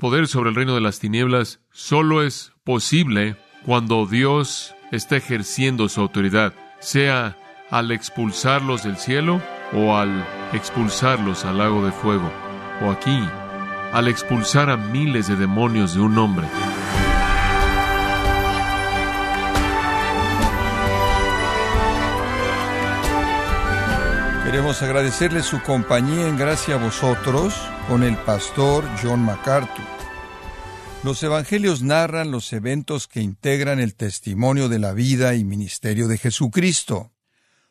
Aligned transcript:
poder 0.00 0.26
sobre 0.26 0.48
el 0.48 0.56
reino 0.56 0.74
de 0.74 0.80
las 0.80 0.98
tinieblas 0.98 1.60
solo 1.70 2.24
es 2.24 2.52
posible 2.64 3.36
cuando 3.64 4.06
Dios 4.06 4.74
está 4.90 5.16
ejerciendo 5.16 5.88
su 5.88 6.00
autoridad, 6.00 6.54
sea 6.80 7.36
al 7.70 7.92
expulsarlos 7.92 8.82
del 8.82 8.96
cielo 8.96 9.40
o 9.72 9.96
al 9.96 10.26
expulsarlos 10.52 11.44
al 11.44 11.58
lago 11.58 11.84
de 11.84 11.92
fuego, 11.92 12.32
o 12.82 12.90
aquí, 12.90 13.20
al 13.92 14.08
expulsar 14.08 14.70
a 14.70 14.76
miles 14.76 15.28
de 15.28 15.36
demonios 15.36 15.94
de 15.94 16.00
un 16.00 16.18
hombre. 16.18 16.48
Queremos 24.50 24.82
agradecerle 24.82 25.44
su 25.44 25.62
compañía 25.62 26.26
en 26.26 26.36
gracia 26.36 26.74
a 26.74 26.78
vosotros 26.78 27.54
con 27.86 28.02
el 28.02 28.16
pastor 28.16 28.84
John 29.00 29.20
MacArthur. 29.20 29.84
Los 31.04 31.22
evangelios 31.22 31.82
narran 31.82 32.32
los 32.32 32.52
eventos 32.52 33.06
que 33.06 33.20
integran 33.20 33.78
el 33.78 33.94
testimonio 33.94 34.68
de 34.68 34.80
la 34.80 34.92
vida 34.92 35.36
y 35.36 35.44
ministerio 35.44 36.08
de 36.08 36.18
Jesucristo, 36.18 37.12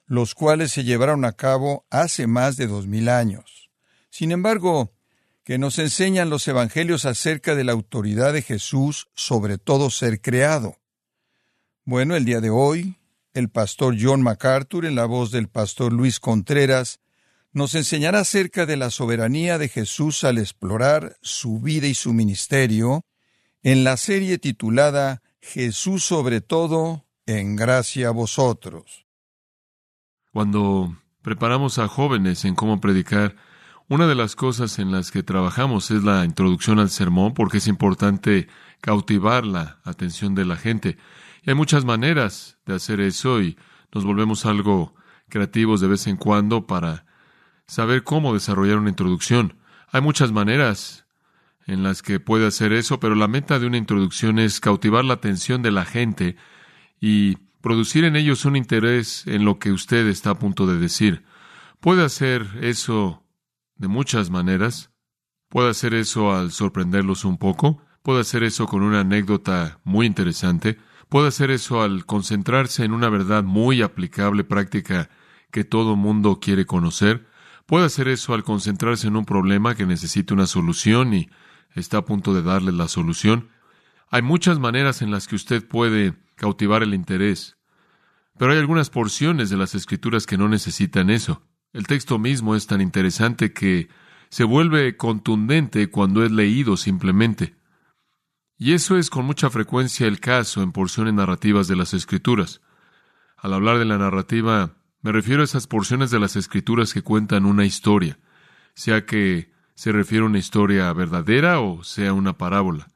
los 0.05 0.35
cuales 0.35 0.71
se 0.71 0.85
llevaron 0.85 1.25
a 1.25 1.33
cabo 1.33 1.85
hace 1.89 2.27
más 2.27 2.55
de 2.55 2.67
dos 2.67 2.87
mil 2.87 3.09
años. 3.09 3.69
Sin 4.09 4.31
embargo, 4.31 4.93
que 5.43 5.57
nos 5.57 5.79
enseñan 5.79 6.29
los 6.29 6.47
evangelios 6.47 7.03
acerca 7.03 7.55
de 7.55 7.65
la 7.65 7.73
autoridad 7.73 8.31
de 8.31 8.41
Jesús 8.41 9.09
sobre 9.15 9.57
todo 9.57 9.89
ser 9.89 10.21
creado. 10.21 10.77
Bueno, 11.83 12.15
el 12.15 12.23
día 12.23 12.39
de 12.39 12.51
hoy 12.51 12.98
el 13.39 13.49
pastor 13.49 13.95
John 13.99 14.21
MacArthur, 14.21 14.85
en 14.85 14.95
la 14.95 15.05
voz 15.05 15.31
del 15.31 15.47
pastor 15.47 15.93
Luis 15.93 16.19
Contreras, 16.19 16.99
nos 17.51 17.73
enseñará 17.73 18.19
acerca 18.19 18.65
de 18.65 18.77
la 18.77 18.91
soberanía 18.91 19.57
de 19.57 19.69
Jesús 19.69 20.23
al 20.23 20.37
explorar 20.37 21.17
su 21.21 21.59
vida 21.59 21.87
y 21.87 21.95
su 21.95 22.13
ministerio 22.13 23.05
en 23.63 23.83
la 23.83 23.97
serie 23.97 24.37
titulada 24.37 25.23
Jesús 25.41 26.03
sobre 26.03 26.41
todo, 26.41 27.05
en 27.25 27.55
gracia 27.55 28.09
a 28.09 28.11
vosotros. 28.11 29.05
Cuando 30.31 30.95
preparamos 31.21 31.79
a 31.79 31.87
jóvenes 31.87 32.45
en 32.45 32.55
cómo 32.55 32.79
predicar, 32.81 33.35
una 33.87 34.05
de 34.05 34.15
las 34.15 34.35
cosas 34.35 34.77
en 34.79 34.91
las 34.91 35.09
que 35.09 35.23
trabajamos 35.23 35.89
es 35.91 36.03
la 36.03 36.25
introducción 36.25 36.77
al 36.77 36.89
sermón, 36.89 37.33
porque 37.33 37.57
es 37.57 37.67
importante 37.67 38.47
cautivar 38.81 39.45
la 39.45 39.79
atención 39.83 40.35
de 40.35 40.45
la 40.45 40.55
gente. 40.55 40.97
Hay 41.49 41.55
muchas 41.55 41.83
maneras 41.83 42.59
de 42.67 42.75
hacer 42.75 43.01
eso 43.01 43.41
y 43.41 43.57
nos 43.91 44.05
volvemos 44.05 44.45
algo 44.45 44.93
creativos 45.29 45.81
de 45.81 45.87
vez 45.87 46.05
en 46.05 46.15
cuando 46.15 46.67
para 46.67 47.07
saber 47.65 48.03
cómo 48.03 48.35
desarrollar 48.35 48.77
una 48.77 48.91
introducción. 48.91 49.57
Hay 49.91 50.01
muchas 50.01 50.31
maneras 50.31 51.07
en 51.65 51.81
las 51.81 52.03
que 52.03 52.19
puede 52.19 52.45
hacer 52.45 52.71
eso, 52.71 52.99
pero 52.99 53.15
la 53.15 53.27
meta 53.27 53.57
de 53.57 53.65
una 53.65 53.77
introducción 53.77 54.37
es 54.37 54.59
cautivar 54.59 55.03
la 55.03 55.15
atención 55.15 55.63
de 55.63 55.71
la 55.71 55.85
gente 55.85 56.35
y 57.01 57.37
producir 57.61 58.05
en 58.05 58.15
ellos 58.15 58.45
un 58.45 58.55
interés 58.55 59.25
en 59.25 59.43
lo 59.43 59.57
que 59.57 59.71
usted 59.71 60.05
está 60.05 60.29
a 60.29 60.37
punto 60.37 60.67
de 60.67 60.77
decir. 60.77 61.23
Puede 61.79 62.05
hacer 62.05 62.45
eso 62.61 63.23
de 63.75 63.87
muchas 63.87 64.29
maneras. 64.29 64.91
Puede 65.49 65.71
hacer 65.71 65.95
eso 65.95 66.31
al 66.31 66.51
sorprenderlos 66.51 67.25
un 67.25 67.39
poco. 67.39 67.81
Puede 68.03 68.21
hacer 68.21 68.43
eso 68.43 68.67
con 68.67 68.83
una 68.83 68.99
anécdota 68.99 69.79
muy 69.83 70.05
interesante. 70.05 70.77
Puede 71.09 71.29
hacer 71.29 71.49
eso 71.49 71.81
al 71.81 72.05
concentrarse 72.05 72.85
en 72.85 72.93
una 72.93 73.09
verdad 73.09 73.43
muy 73.43 73.81
aplicable, 73.81 74.43
práctica, 74.43 75.09
que 75.49 75.63
todo 75.63 75.95
mundo 75.95 76.39
quiere 76.39 76.67
conocer. 76.67 77.25
Puede 77.65 77.85
hacer 77.85 78.07
eso 78.07 78.35
al 78.35 78.43
concentrarse 78.43 79.07
en 79.07 79.15
un 79.15 79.25
problema 79.25 79.73
que 79.73 79.87
necesita 79.87 80.35
una 80.35 80.45
solución 80.45 81.15
y 81.15 81.29
está 81.73 81.97
a 81.97 82.05
punto 82.05 82.35
de 82.35 82.43
darle 82.43 82.71
la 82.71 82.87
solución. 82.87 83.49
Hay 84.11 84.21
muchas 84.21 84.59
maneras 84.59 85.01
en 85.01 85.09
las 85.09 85.27
que 85.27 85.35
usted 85.35 85.67
puede 85.67 86.13
cautivar 86.35 86.83
el 86.83 86.93
interés, 86.93 87.57
pero 88.37 88.51
hay 88.51 88.59
algunas 88.59 88.91
porciones 88.91 89.49
de 89.49 89.57
las 89.57 89.73
escrituras 89.73 90.27
que 90.27 90.37
no 90.37 90.47
necesitan 90.47 91.09
eso. 91.09 91.41
El 91.73 91.87
texto 91.87 92.19
mismo 92.19 92.55
es 92.55 92.67
tan 92.67 92.81
interesante 92.81 93.51
que 93.51 93.89
se 94.29 94.43
vuelve 94.43 94.95
contundente 94.95 95.89
cuando 95.89 96.23
es 96.23 96.31
leído 96.31 96.77
simplemente. 96.77 97.55
Y 98.61 98.73
eso 98.73 98.97
es 98.97 99.09
con 99.09 99.25
mucha 99.25 99.49
frecuencia 99.49 100.05
el 100.05 100.19
caso 100.19 100.61
en 100.61 100.73
porciones 100.73 101.13
narrativas 101.13 101.69
de 101.69 101.77
las 101.77 101.93
Escrituras. 101.93 102.59
Al 103.37 103.53
hablar 103.53 103.79
de 103.79 103.85
la 103.85 103.97
narrativa, 103.97 104.75
me 105.01 105.13
refiero 105.13 105.41
a 105.41 105.45
esas 105.45 105.65
porciones 105.65 106.11
de 106.11 106.19
las 106.19 106.35
Escrituras 106.35 106.93
que 106.93 107.01
cuentan 107.01 107.45
una 107.45 107.63
historia, 107.63 108.19
sea 108.73 109.05
que 109.05 109.53
se 109.75 109.93
refiere 109.93 110.25
a 110.25 110.27
una 110.27 110.39
historia 110.39 110.91
verdadera 110.91 111.61
o 111.61 111.85
sea 111.85 112.11
una 112.11 112.37
parábola. 112.37 112.89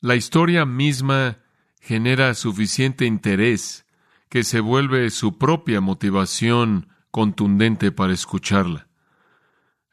La 0.00 0.16
historia 0.16 0.66
misma 0.66 1.38
genera 1.80 2.34
suficiente 2.34 3.06
interés 3.06 3.86
que 4.28 4.42
se 4.42 4.58
vuelve 4.58 5.10
su 5.10 5.38
propia 5.38 5.80
motivación 5.80 6.88
contundente 7.12 7.92
para 7.92 8.12
escucharla. 8.12 8.88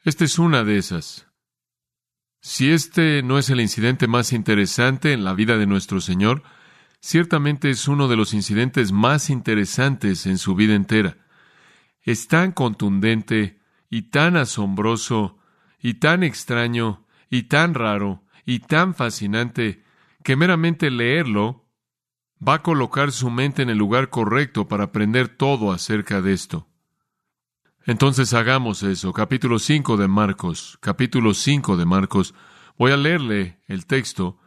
Esta 0.02 0.24
es 0.24 0.40
una 0.40 0.64
de 0.64 0.78
esas. 0.78 1.27
Si 2.40 2.70
este 2.70 3.22
no 3.22 3.38
es 3.38 3.50
el 3.50 3.60
incidente 3.60 4.06
más 4.06 4.32
interesante 4.32 5.12
en 5.12 5.24
la 5.24 5.34
vida 5.34 5.58
de 5.58 5.66
nuestro 5.66 6.00
Señor, 6.00 6.42
ciertamente 7.00 7.70
es 7.70 7.88
uno 7.88 8.08
de 8.08 8.16
los 8.16 8.32
incidentes 8.32 8.92
más 8.92 9.28
interesantes 9.30 10.26
en 10.26 10.38
su 10.38 10.54
vida 10.54 10.74
entera. 10.74 11.16
Es 12.02 12.28
tan 12.28 12.52
contundente 12.52 13.60
y 13.90 14.02
tan 14.10 14.36
asombroso 14.36 15.38
y 15.80 15.94
tan 15.94 16.22
extraño 16.22 17.06
y 17.28 17.44
tan 17.44 17.74
raro 17.74 18.24
y 18.44 18.60
tan 18.60 18.94
fascinante 18.94 19.84
que 20.22 20.36
meramente 20.36 20.90
leerlo 20.90 21.68
va 22.46 22.54
a 22.54 22.62
colocar 22.62 23.12
su 23.12 23.30
mente 23.30 23.62
en 23.62 23.70
el 23.70 23.78
lugar 23.78 24.10
correcto 24.10 24.68
para 24.68 24.84
aprender 24.84 25.28
todo 25.28 25.72
acerca 25.72 26.22
de 26.22 26.32
esto. 26.32 26.68
Entonces 27.88 28.34
hagamos 28.34 28.82
eso. 28.82 29.14
Capítulo 29.14 29.58
5 29.58 29.96
de 29.96 30.08
Marcos. 30.08 30.76
Capítulo 30.82 31.32
5 31.32 31.78
de 31.78 31.86
Marcos. 31.86 32.34
Voy 32.76 32.92
a 32.92 32.98
leerle 32.98 33.62
el 33.66 33.86
texto 33.86 34.38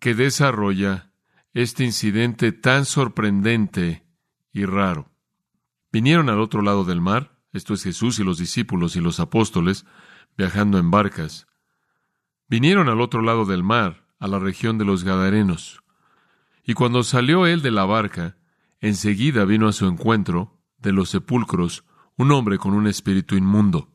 que 0.00 0.16
desarrolla 0.16 1.12
este 1.52 1.84
incidente 1.84 2.50
tan 2.50 2.84
sorprendente 2.84 4.04
y 4.52 4.64
raro. 4.64 5.08
Vinieron 5.92 6.28
al 6.28 6.40
otro 6.40 6.62
lado 6.62 6.84
del 6.84 7.00
mar, 7.00 7.38
esto 7.52 7.74
es 7.74 7.84
Jesús 7.84 8.18
y 8.18 8.24
los 8.24 8.38
discípulos 8.38 8.96
y 8.96 9.00
los 9.00 9.20
apóstoles, 9.20 9.86
viajando 10.36 10.76
en 10.78 10.90
barcas. 10.90 11.46
Vinieron 12.48 12.88
al 12.88 13.00
otro 13.00 13.22
lado 13.22 13.44
del 13.44 13.62
mar, 13.62 14.08
a 14.18 14.26
la 14.26 14.40
región 14.40 14.78
de 14.78 14.84
los 14.84 15.04
Gadarenos. 15.04 15.80
Y 16.64 16.74
cuando 16.74 17.04
salió 17.04 17.46
él 17.46 17.62
de 17.62 17.70
la 17.70 17.84
barca, 17.84 18.36
enseguida 18.80 19.44
vino 19.44 19.68
a 19.68 19.72
su 19.72 19.86
encuentro, 19.86 20.58
de 20.78 20.90
los 20.90 21.10
sepulcros, 21.10 21.84
un 22.16 22.30
hombre 22.32 22.58
con 22.58 22.74
un 22.74 22.86
espíritu 22.86 23.36
inmundo, 23.36 23.90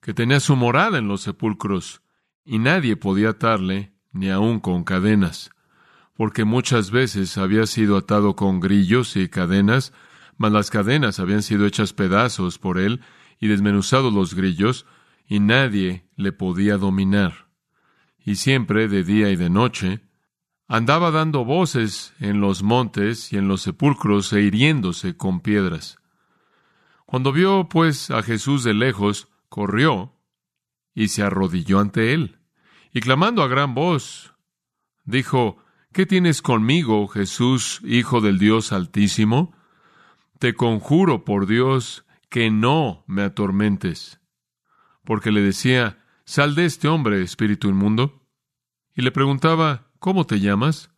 que 0.00 0.14
tenía 0.14 0.40
su 0.40 0.56
morada 0.56 0.98
en 0.98 1.08
los 1.08 1.22
sepulcros, 1.22 2.02
y 2.44 2.58
nadie 2.58 2.96
podía 2.96 3.30
atarle, 3.30 3.92
ni 4.12 4.30
aun 4.30 4.60
con 4.60 4.84
cadenas, 4.84 5.50
porque 6.14 6.44
muchas 6.44 6.90
veces 6.90 7.36
había 7.36 7.66
sido 7.66 7.96
atado 7.96 8.34
con 8.34 8.58
grillos 8.58 9.16
y 9.16 9.28
cadenas, 9.28 9.92
mas 10.36 10.52
las 10.52 10.70
cadenas 10.70 11.20
habían 11.20 11.42
sido 11.42 11.66
hechas 11.66 11.92
pedazos 11.92 12.58
por 12.58 12.78
él 12.78 13.00
y 13.38 13.48
desmenuzados 13.48 14.12
los 14.12 14.34
grillos, 14.34 14.86
y 15.26 15.40
nadie 15.40 16.08
le 16.16 16.32
podía 16.32 16.78
dominar. 16.78 17.48
Y 18.24 18.36
siempre, 18.36 18.88
de 18.88 19.04
día 19.04 19.30
y 19.30 19.36
de 19.36 19.50
noche, 19.50 20.00
andaba 20.66 21.10
dando 21.10 21.44
voces 21.44 22.14
en 22.18 22.40
los 22.40 22.62
montes 22.62 23.32
y 23.32 23.36
en 23.36 23.46
los 23.46 23.62
sepulcros 23.62 24.32
e 24.32 24.42
hiriéndose 24.42 25.16
con 25.16 25.40
piedras. 25.40 25.97
Cuando 27.08 27.32
vio, 27.32 27.70
pues, 27.70 28.10
a 28.10 28.22
Jesús 28.22 28.64
de 28.64 28.74
lejos, 28.74 29.28
corrió 29.48 30.12
y 30.94 31.08
se 31.08 31.22
arrodilló 31.22 31.80
ante 31.80 32.12
él. 32.12 32.38
Y 32.92 33.00
clamando 33.00 33.42
a 33.42 33.48
gran 33.48 33.74
voz, 33.74 34.34
dijo, 35.06 35.56
¿Qué 35.94 36.04
tienes 36.04 36.42
conmigo, 36.42 37.08
Jesús, 37.08 37.80
Hijo 37.82 38.20
del 38.20 38.38
Dios 38.38 38.72
Altísimo? 38.72 39.54
Te 40.38 40.52
conjuro 40.52 41.24
por 41.24 41.46
Dios 41.46 42.04
que 42.28 42.50
no 42.50 43.04
me 43.06 43.22
atormentes. 43.22 44.20
Porque 45.02 45.32
le 45.32 45.40
decía, 45.40 46.04
Sal 46.26 46.54
de 46.54 46.66
este 46.66 46.88
hombre, 46.88 47.22
espíritu 47.22 47.70
inmundo. 47.70 48.22
Y 48.94 49.00
le 49.00 49.12
preguntaba, 49.12 49.90
¿Cómo 49.98 50.26
te 50.26 50.40
llamas? 50.40 50.90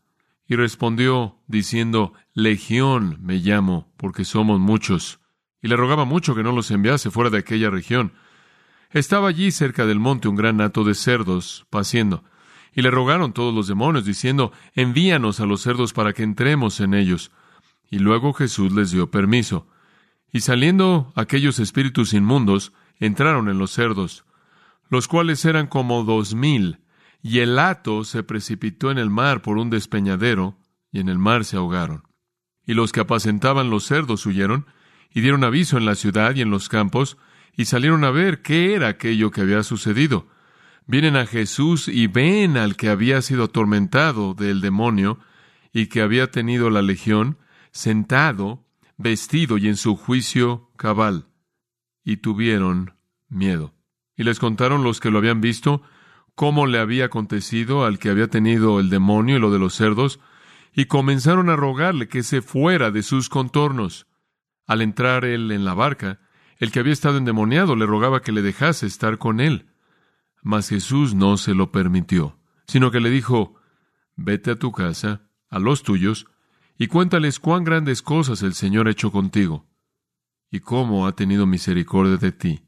Y 0.44 0.56
respondió, 0.56 1.38
diciendo, 1.46 2.14
Legión 2.34 3.18
me 3.22 3.36
llamo, 3.36 3.92
porque 3.96 4.24
somos 4.24 4.58
muchos 4.58 5.19
y 5.62 5.68
le 5.68 5.76
rogaba 5.76 6.04
mucho 6.04 6.34
que 6.34 6.42
no 6.42 6.52
los 6.52 6.70
enviase 6.70 7.10
fuera 7.10 7.30
de 7.30 7.38
aquella 7.38 7.70
región. 7.70 8.12
Estaba 8.90 9.28
allí 9.28 9.50
cerca 9.50 9.86
del 9.86 10.00
monte 10.00 10.28
un 10.28 10.36
gran 10.36 10.60
hato 10.60 10.84
de 10.84 10.94
cerdos 10.94 11.66
paciendo, 11.70 12.24
y 12.72 12.82
le 12.82 12.90
rogaron 12.90 13.32
todos 13.32 13.54
los 13.54 13.66
demonios, 13.66 14.04
diciendo, 14.04 14.52
envíanos 14.74 15.40
a 15.40 15.46
los 15.46 15.60
cerdos 15.60 15.92
para 15.92 16.12
que 16.12 16.22
entremos 16.22 16.80
en 16.80 16.94
ellos. 16.94 17.30
Y 17.90 17.98
luego 17.98 18.32
Jesús 18.32 18.72
les 18.72 18.92
dio 18.92 19.10
permiso. 19.10 19.66
Y 20.32 20.40
saliendo 20.40 21.12
aquellos 21.16 21.58
espíritus 21.58 22.14
inmundos, 22.14 22.72
entraron 23.00 23.48
en 23.48 23.58
los 23.58 23.72
cerdos, 23.72 24.24
los 24.88 25.08
cuales 25.08 25.44
eran 25.44 25.66
como 25.66 26.04
dos 26.04 26.34
mil, 26.34 26.78
y 27.22 27.40
el 27.40 27.58
hato 27.58 28.04
se 28.04 28.22
precipitó 28.22 28.90
en 28.90 28.98
el 28.98 29.10
mar 29.10 29.42
por 29.42 29.58
un 29.58 29.70
despeñadero, 29.70 30.56
y 30.92 31.00
en 31.00 31.08
el 31.08 31.18
mar 31.18 31.44
se 31.44 31.56
ahogaron. 31.56 32.04
Y 32.66 32.74
los 32.74 32.92
que 32.92 33.00
apacentaban 33.00 33.70
los 33.70 33.84
cerdos 33.84 34.26
huyeron, 34.26 34.66
y 35.12 35.20
dieron 35.20 35.44
aviso 35.44 35.76
en 35.76 35.86
la 35.86 35.94
ciudad 35.94 36.34
y 36.34 36.42
en 36.42 36.50
los 36.50 36.68
campos, 36.68 37.16
y 37.56 37.64
salieron 37.64 38.04
a 38.04 38.10
ver 38.10 38.42
qué 38.42 38.74
era 38.74 38.88
aquello 38.88 39.30
que 39.30 39.40
había 39.40 39.62
sucedido. 39.62 40.28
Vienen 40.86 41.16
a 41.16 41.26
Jesús 41.26 41.88
y 41.88 42.06
ven 42.06 42.56
al 42.56 42.76
que 42.76 42.88
había 42.88 43.22
sido 43.22 43.44
atormentado 43.44 44.34
del 44.34 44.60
demonio 44.60 45.18
y 45.72 45.86
que 45.86 46.02
había 46.02 46.30
tenido 46.30 46.70
la 46.70 46.82
legión, 46.82 47.38
sentado, 47.70 48.64
vestido 48.96 49.58
y 49.58 49.68
en 49.68 49.76
su 49.76 49.96
juicio 49.96 50.70
cabal. 50.76 51.28
Y 52.04 52.18
tuvieron 52.18 52.94
miedo. 53.28 53.74
Y 54.16 54.24
les 54.24 54.38
contaron 54.38 54.82
los 54.82 55.00
que 55.00 55.10
lo 55.10 55.18
habían 55.18 55.40
visto 55.40 55.82
cómo 56.34 56.66
le 56.66 56.78
había 56.78 57.06
acontecido 57.06 57.84
al 57.84 57.98
que 57.98 58.08
había 58.08 58.28
tenido 58.28 58.80
el 58.80 58.90
demonio 58.90 59.36
y 59.36 59.40
lo 59.40 59.50
de 59.50 59.58
los 59.58 59.74
cerdos, 59.74 60.20
y 60.72 60.86
comenzaron 60.86 61.50
a 61.50 61.56
rogarle 61.56 62.08
que 62.08 62.22
se 62.22 62.42
fuera 62.42 62.90
de 62.90 63.02
sus 63.02 63.28
contornos. 63.28 64.06
Al 64.70 64.82
entrar 64.82 65.24
él 65.24 65.50
en 65.50 65.64
la 65.64 65.74
barca, 65.74 66.20
el 66.58 66.70
que 66.70 66.78
había 66.78 66.92
estado 66.92 67.18
endemoniado 67.18 67.74
le 67.74 67.86
rogaba 67.86 68.22
que 68.22 68.30
le 68.30 68.40
dejase 68.40 68.86
estar 68.86 69.18
con 69.18 69.40
él. 69.40 69.66
Mas 70.42 70.68
Jesús 70.68 71.12
no 71.12 71.38
se 71.38 71.54
lo 71.54 71.72
permitió, 71.72 72.38
sino 72.68 72.92
que 72.92 73.00
le 73.00 73.10
dijo, 73.10 73.56
Vete 74.14 74.52
a 74.52 74.56
tu 74.60 74.70
casa, 74.70 75.22
a 75.48 75.58
los 75.58 75.82
tuyos, 75.82 76.28
y 76.78 76.86
cuéntales 76.86 77.40
cuán 77.40 77.64
grandes 77.64 78.00
cosas 78.00 78.44
el 78.44 78.54
Señor 78.54 78.86
ha 78.86 78.92
hecho 78.92 79.10
contigo, 79.10 79.66
y 80.52 80.60
cómo 80.60 81.08
ha 81.08 81.16
tenido 81.16 81.46
misericordia 81.46 82.16
de 82.18 82.30
ti. 82.30 82.64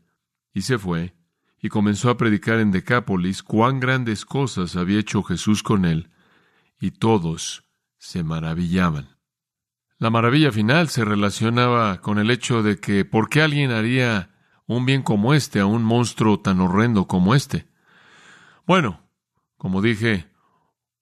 Y 0.53 0.63
se 0.63 0.79
fue, 0.79 1.15
y 1.61 1.69
comenzó 1.69 2.11
a 2.11 2.17
predicar 2.17 2.59
en 2.59 2.73
Decápolis 2.73 3.45
cuán 3.45 3.79
grandes 3.79 4.25
cosas 4.25 4.75
había 4.75 4.99
hecho 4.99 5.23
Jesús 5.23 5.63
con 5.63 5.85
él, 5.85 6.11
y 6.81 6.91
todos 6.91 7.63
se 7.97 8.25
maravillaban. 8.25 9.12
La 10.03 10.11
maravilla 10.11 10.51
final 10.51 10.89
se 10.89 11.05
relacionaba 11.05 12.01
con 12.01 12.19
el 12.19 12.33
hecho 12.33 12.65
de 12.65 12.81
que 12.81 13.05
¿por 13.05 13.29
qué 13.29 13.41
alguien 13.41 13.71
haría 13.71 14.35
un 14.67 14.85
bien 14.85 15.03
como 15.03 15.33
este 15.33 15.61
a 15.61 15.67
un 15.67 15.85
monstruo 15.85 16.41
tan 16.41 16.61
horrendo 16.61 17.07
como 17.07 17.37
este? 17.37 17.69
Bueno, 18.67 19.09
como 19.59 19.81
dije, 19.81 20.27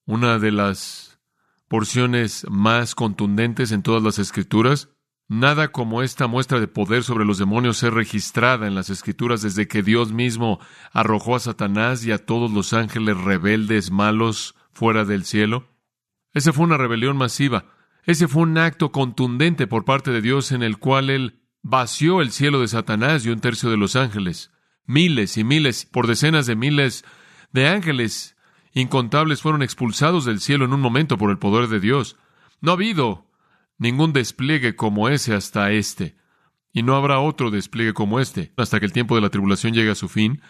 una 0.04 0.38
de 0.38 0.52
las 0.52 1.18
porciones 1.66 2.44
más 2.50 2.94
contundentes 2.94 3.72
en 3.72 3.82
todas 3.82 4.02
las 4.02 4.18
escrituras, 4.18 4.90
nada 5.28 5.72
como 5.72 6.02
esta 6.02 6.26
muestra 6.26 6.60
de 6.60 6.68
poder 6.68 7.02
sobre 7.02 7.24
los 7.24 7.38
demonios 7.38 7.82
es 7.82 7.94
registrada 7.94 8.66
en 8.66 8.74
las 8.74 8.90
escrituras 8.90 9.40
desde 9.40 9.66
que 9.66 9.82
Dios 9.82 10.12
mismo 10.12 10.60
arrojó 10.92 11.36
a 11.36 11.40
Satanás 11.40 12.04
y 12.04 12.12
a 12.12 12.18
todos 12.18 12.50
los 12.50 12.74
ángeles 12.74 13.16
rebeldes 13.16 13.90
malos 13.90 14.56
fuera 14.72 15.06
del 15.06 15.24
cielo. 15.24 15.70
Esa 16.34 16.52
fue 16.52 16.66
una 16.66 16.76
rebelión 16.76 17.16
masiva 17.16 17.79
ese 18.04 18.28
fue 18.28 18.42
un 18.42 18.58
acto 18.58 18.92
contundente 18.92 19.66
por 19.66 19.84
parte 19.84 20.10
de 20.10 20.20
Dios 20.20 20.52
en 20.52 20.62
el 20.62 20.78
cual 20.78 21.10
Él 21.10 21.40
vació 21.62 22.20
el 22.20 22.32
cielo 22.32 22.60
de 22.60 22.68
Satanás 22.68 23.24
y 23.24 23.30
un 23.30 23.40
tercio 23.40 23.70
de 23.70 23.76
los 23.76 23.96
ángeles. 23.96 24.50
Miles 24.86 25.36
y 25.36 25.44
miles, 25.44 25.86
por 25.86 26.06
decenas 26.06 26.46
de 26.46 26.56
miles 26.56 27.04
de 27.52 27.68
ángeles 27.68 28.36
incontables 28.72 29.42
fueron 29.42 29.62
expulsados 29.62 30.24
del 30.24 30.40
cielo 30.40 30.64
en 30.64 30.72
un 30.72 30.80
momento 30.80 31.18
por 31.18 31.30
el 31.30 31.38
poder 31.38 31.68
de 31.68 31.80
Dios. 31.80 32.16
No 32.60 32.70
ha 32.70 32.74
habido 32.74 33.26
ningún 33.78 34.12
despliegue 34.12 34.76
como 34.76 35.08
ese 35.08 35.34
hasta 35.34 35.72
este, 35.72 36.16
y 36.72 36.82
no 36.82 36.94
habrá 36.96 37.18
otro 37.20 37.50
despliegue 37.50 37.94
como 37.94 38.20
este 38.20 38.52
hasta 38.56 38.78
que 38.78 38.86
el 38.86 38.92
tiempo 38.92 39.14
de 39.14 39.22
la 39.22 39.30
tribulación 39.30 39.74
llegue 39.74 39.90
a 39.90 39.96
su 39.96 40.08
fin. 40.08 40.40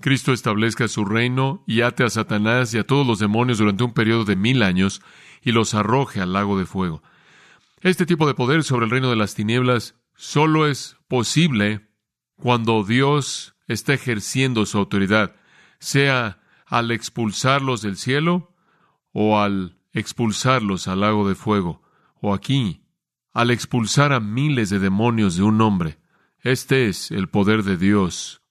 Cristo 0.00 0.32
establezca 0.32 0.88
su 0.88 1.04
reino 1.04 1.62
y 1.66 1.82
ate 1.82 2.04
a 2.04 2.10
Satanás 2.10 2.74
y 2.74 2.78
a 2.78 2.86
todos 2.86 3.06
los 3.06 3.18
demonios 3.18 3.58
durante 3.58 3.84
un 3.84 3.94
periodo 3.94 4.24
de 4.24 4.36
mil 4.36 4.62
años 4.62 5.00
y 5.42 5.52
los 5.52 5.74
arroje 5.74 6.20
al 6.20 6.32
lago 6.32 6.58
de 6.58 6.66
fuego. 6.66 7.02
Este 7.80 8.06
tipo 8.06 8.26
de 8.26 8.34
poder 8.34 8.64
sobre 8.64 8.84
el 8.84 8.90
reino 8.90 9.10
de 9.10 9.16
las 9.16 9.34
tinieblas 9.34 9.96
solo 10.14 10.66
es 10.66 10.96
posible 11.08 11.88
cuando 12.36 12.84
Dios 12.84 13.54
está 13.66 13.94
ejerciendo 13.94 14.66
su 14.66 14.78
autoridad, 14.78 15.36
sea 15.78 16.40
al 16.66 16.90
expulsarlos 16.90 17.82
del 17.82 17.96
cielo 17.96 18.54
o 19.12 19.40
al 19.40 19.78
expulsarlos 19.92 20.88
al 20.88 21.00
lago 21.00 21.28
de 21.28 21.34
fuego, 21.34 21.82
o 22.20 22.34
aquí, 22.34 22.86
al 23.32 23.50
expulsar 23.50 24.12
a 24.12 24.20
miles 24.20 24.70
de 24.70 24.78
demonios 24.78 25.36
de 25.36 25.42
un 25.42 25.60
hombre. 25.60 25.98
Este 26.38 26.88
es 26.88 27.10
el 27.10 27.28
poder 27.28 27.62
de 27.62 27.76
Dios 27.76 28.42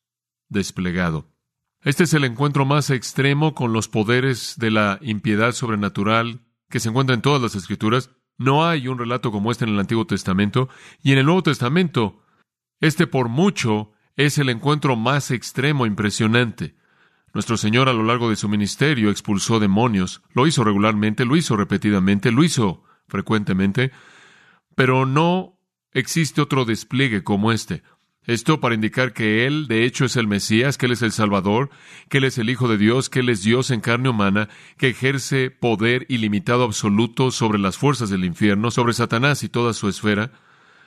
desplegado. 0.50 1.31
Este 1.84 2.04
es 2.04 2.14
el 2.14 2.26
encuentro 2.26 2.64
más 2.64 2.92
extremo 2.92 3.56
con 3.56 3.74
los 3.74 3.88
poderes 3.88 4.56
de 4.58 4.70
la 4.70 5.00
impiedad 5.02 5.52
sobrenatural 5.52 6.42
que 6.70 6.80
se 6.80 6.90
encuentra 6.90 7.16
en 7.16 7.24
todas 7.24 7.42
las 7.42 7.56
escrituras. 7.56 8.12
No 8.38 8.68
hay 8.68 8.88
un 8.88 9.00
relato 9.00 9.32
como 9.32 9.52
este 9.52 9.66
en 9.66 9.72
el 9.72 9.80
Antiguo 9.80 10.06
Testamento. 10.06 10.70
Y 11.02 11.12
en 11.12 11.18
el 11.18 11.26
Nuevo 11.26 11.42
Testamento, 11.42 12.22
este 12.82 13.08
por 13.08 13.30
mucho 13.30 13.94
es 14.16 14.38
el 14.38 14.50
encuentro 14.50 14.96
más 14.96 15.32
extremo, 15.32 15.88
impresionante. 15.88 16.76
Nuestro 17.34 17.58
Señor 17.58 17.90
a 17.90 17.94
lo 17.94 18.04
largo 18.04 18.30
de 18.30 18.36
su 18.36 18.48
ministerio 18.48 19.10
expulsó 19.10 19.60
demonios, 19.60 20.22
lo 20.34 20.46
hizo 20.46 20.64
regularmente, 20.64 21.26
lo 21.26 21.36
hizo 21.36 21.56
repetidamente, 21.56 22.32
lo 22.32 22.44
hizo 22.44 22.84
frecuentemente, 23.08 23.92
pero 24.76 25.06
no 25.06 25.58
existe 25.94 26.42
otro 26.42 26.66
despliegue 26.66 27.24
como 27.24 27.52
este. 27.52 27.84
Esto 28.28 28.60
para 28.60 28.76
indicar 28.76 29.14
que 29.14 29.48
Él, 29.48 29.66
de 29.68 29.84
hecho, 29.84 30.06
es 30.06 30.16
el 30.16 30.28
Mesías, 30.28 30.78
que 30.78 30.86
Él 30.86 30.92
es 30.92 31.02
el 31.02 31.12
Salvador, 31.12 31.72
que 32.08 32.20
Él 32.20 32.26
es 32.26 32.38
el 32.38 32.52
Hijo 32.52 32.68
de 32.68 32.78
Dios, 32.78 33.10
que 33.10 33.22
Él 33.22 33.30
es 33.30 33.42
Dios 33.42 33.72
en 33.72 33.82
carne 33.82 34.10
humana, 34.10 34.48
que 34.78 34.90
ejerce 34.90 35.50
poder 35.50 36.06
ilimitado 36.08 36.64
absoluto 36.64 37.32
sobre 37.32 37.58
las 37.58 37.78
fuerzas 37.78 38.12
del 38.12 38.24
infierno, 38.24 38.70
sobre 38.70 38.94
Satanás 38.94 39.42
y 39.42 39.50
toda 39.50 39.74
su 39.74 39.90
esfera. 39.90 40.32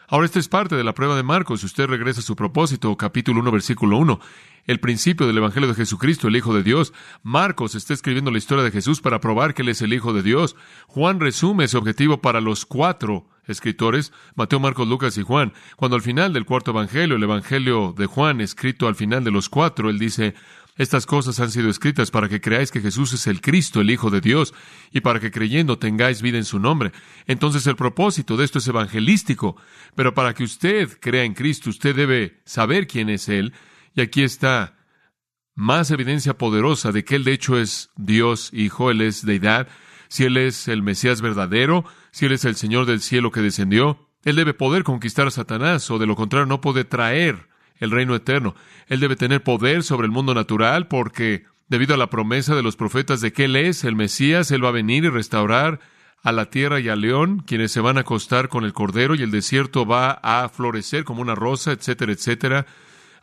Ahora, 0.07 0.27
esta 0.27 0.39
es 0.39 0.49
parte 0.49 0.77
de 0.77 0.85
la 0.85 0.95
prueba 0.95 1.17
de 1.17 1.25
Marcos. 1.25 1.61
Si 1.61 1.67
usted 1.67 1.87
regresa 1.87 2.21
a 2.21 2.23
su 2.23 2.37
propósito, 2.37 2.97
capítulo 2.97 3.41
1, 3.41 3.51
versículo 3.51 3.97
1, 3.99 4.21
el 4.67 4.79
principio 4.79 5.27
del 5.27 5.39
Evangelio 5.39 5.69
de 5.69 5.75
Jesucristo, 5.75 6.29
el 6.29 6.37
Hijo 6.37 6.55
de 6.55 6.63
Dios. 6.63 6.93
Marcos 7.25 7.75
está 7.75 7.95
escribiendo 7.95 8.31
la 8.31 8.39
historia 8.39 8.63
de 8.63 8.71
Jesús 8.71 9.01
para 9.01 9.19
probar 9.19 9.55
que 9.55 9.63
Él 9.63 9.71
es 9.71 9.83
el 9.83 9.93
Hijo 9.93 10.13
de 10.13 10.23
Dios. 10.23 10.55
Juan 10.87 11.19
resume 11.19 11.65
ese 11.65 11.79
objetivo 11.79 12.21
para 12.21 12.41
los 12.41 12.65
cuatro 12.65 13.27
escritores, 13.47 14.13
Mateo, 14.35 14.61
Marcos, 14.61 14.89
Lucas 14.89 15.19
y 15.19 15.23
Juan, 15.23 15.53
cuando 15.77 15.97
al 15.97 16.03
final 16.03 16.33
del 16.33 16.45
cuarto 16.45 16.71
Evangelio, 16.71 17.17
el 17.17 17.23
Evangelio 17.23 17.95
de 17.97 18.07
Juan, 18.07 18.41
escrito 18.41 18.87
al 18.89 18.95
final 18.95 19.25
de 19.25 19.31
los 19.31 19.49
cuatro, 19.49 19.91
él 19.91 19.99
dice, 19.99 20.35
estas 20.77 21.07
cosas 21.07 21.39
han 21.39 21.53
sido 21.53 21.71
escritas 21.71 22.11
para 22.11 22.29
que 22.29 22.41
creáis 22.41 22.73
que 22.73 22.81
Jesús 22.81 23.13
es 23.13 23.29
el 23.29 23.41
Cristo, 23.41 23.81
el 23.81 23.91
Hijo 23.91 24.11
de 24.11 24.21
Dios, 24.21 24.55
y 24.91 25.01
para 25.01 25.21
que 25.21 25.31
creyendo 25.31 25.79
tengáis 25.79 26.21
vida 26.21 26.39
en 26.39 26.45
su 26.45 26.59
nombre. 26.59 26.91
Entonces 27.27 27.67
el 27.69 27.77
propósito 27.77 28.37
de 28.37 28.45
esto 28.45 28.59
es 28.59 28.67
evangelístico, 28.67 29.57
pero 29.95 30.15
para 30.15 30.35
que 30.35 30.43
usted 30.43 30.89
crea 31.01 31.23
en 31.23 31.35
Cristo, 31.35 31.71
usted 31.71 31.95
debe 31.95 32.41
saber 32.45 32.89
quién 32.89 33.09
es 33.09 33.29
Él, 33.29 33.53
y 33.95 34.01
aquí 34.01 34.23
está 34.23 34.77
más 35.55 35.93
evidencia 35.93 36.37
poderosa 36.37 36.91
de 36.91 37.05
que 37.05 37.15
Él 37.15 37.25
de 37.25 37.33
hecho 37.33 37.57
es 37.57 37.91
Dios, 37.97 38.51
Hijo, 38.53 38.91
Él 38.91 39.01
es 39.01 39.25
deidad, 39.25 39.69
si 40.09 40.25
Él 40.25 40.37
es 40.37 40.67
el 40.67 40.83
Mesías 40.83 41.21
verdadero, 41.21 41.85
si 42.15 42.27
Él 42.27 42.33
es 42.33 42.45
el 42.45 42.55
Señor 42.55 42.87
del 42.87 43.01
cielo 43.01 43.33
que 43.33 43.41
descendió, 43.41 43.99
Él 44.23 44.37
debe 44.37 44.55
poder 44.55 44.85
conquistar 44.85 45.27
a 45.27 45.33
Satanás, 45.33 45.91
o 45.91 45.99
de 45.99 46.07
lo 46.07 46.15
contrario 46.15 46.47
no 46.47 46.61
puede 46.61 46.85
traer 46.85 47.49
el 47.79 47.91
reino 47.91 48.15
eterno. 48.15 48.55
Él 48.87 49.01
debe 49.01 49.17
tener 49.17 49.43
poder 49.43 49.83
sobre 49.83 50.05
el 50.05 50.13
mundo 50.13 50.33
natural 50.33 50.87
porque, 50.87 51.43
debido 51.69 51.93
a 51.93 51.97
la 51.99 52.11
promesa 52.11 52.55
de 52.55 52.63
los 52.63 52.77
profetas 52.77 53.21
de 53.21 53.33
que 53.33 53.47
Él 53.47 53.57
es 53.57 53.83
el 53.83 53.97
Mesías, 53.97 54.53
Él 54.53 54.65
va 54.65 54.69
a 54.69 54.73
venir 54.73 55.03
y 55.03 55.09
restaurar 55.09 55.81
a 56.23 56.31
la 56.31 56.51
tierra 56.51 56.79
y 56.79 56.89
al 56.89 57.01
león, 57.01 57.43
quienes 57.45 57.73
se 57.73 57.81
van 57.81 57.97
a 57.97 58.03
acostar 58.03 58.49
con 58.49 58.63
el 58.63 58.73
cordero 58.73 59.17
y 59.17 59.23
el 59.23 59.33
desierto 59.33 59.85
va 59.85 60.13
a 60.13 60.49
florecer 60.49 61.03
como 61.03 61.21
una 61.21 61.35
rosa, 61.35 61.73
etcétera, 61.73 62.13
etcétera. 62.13 62.67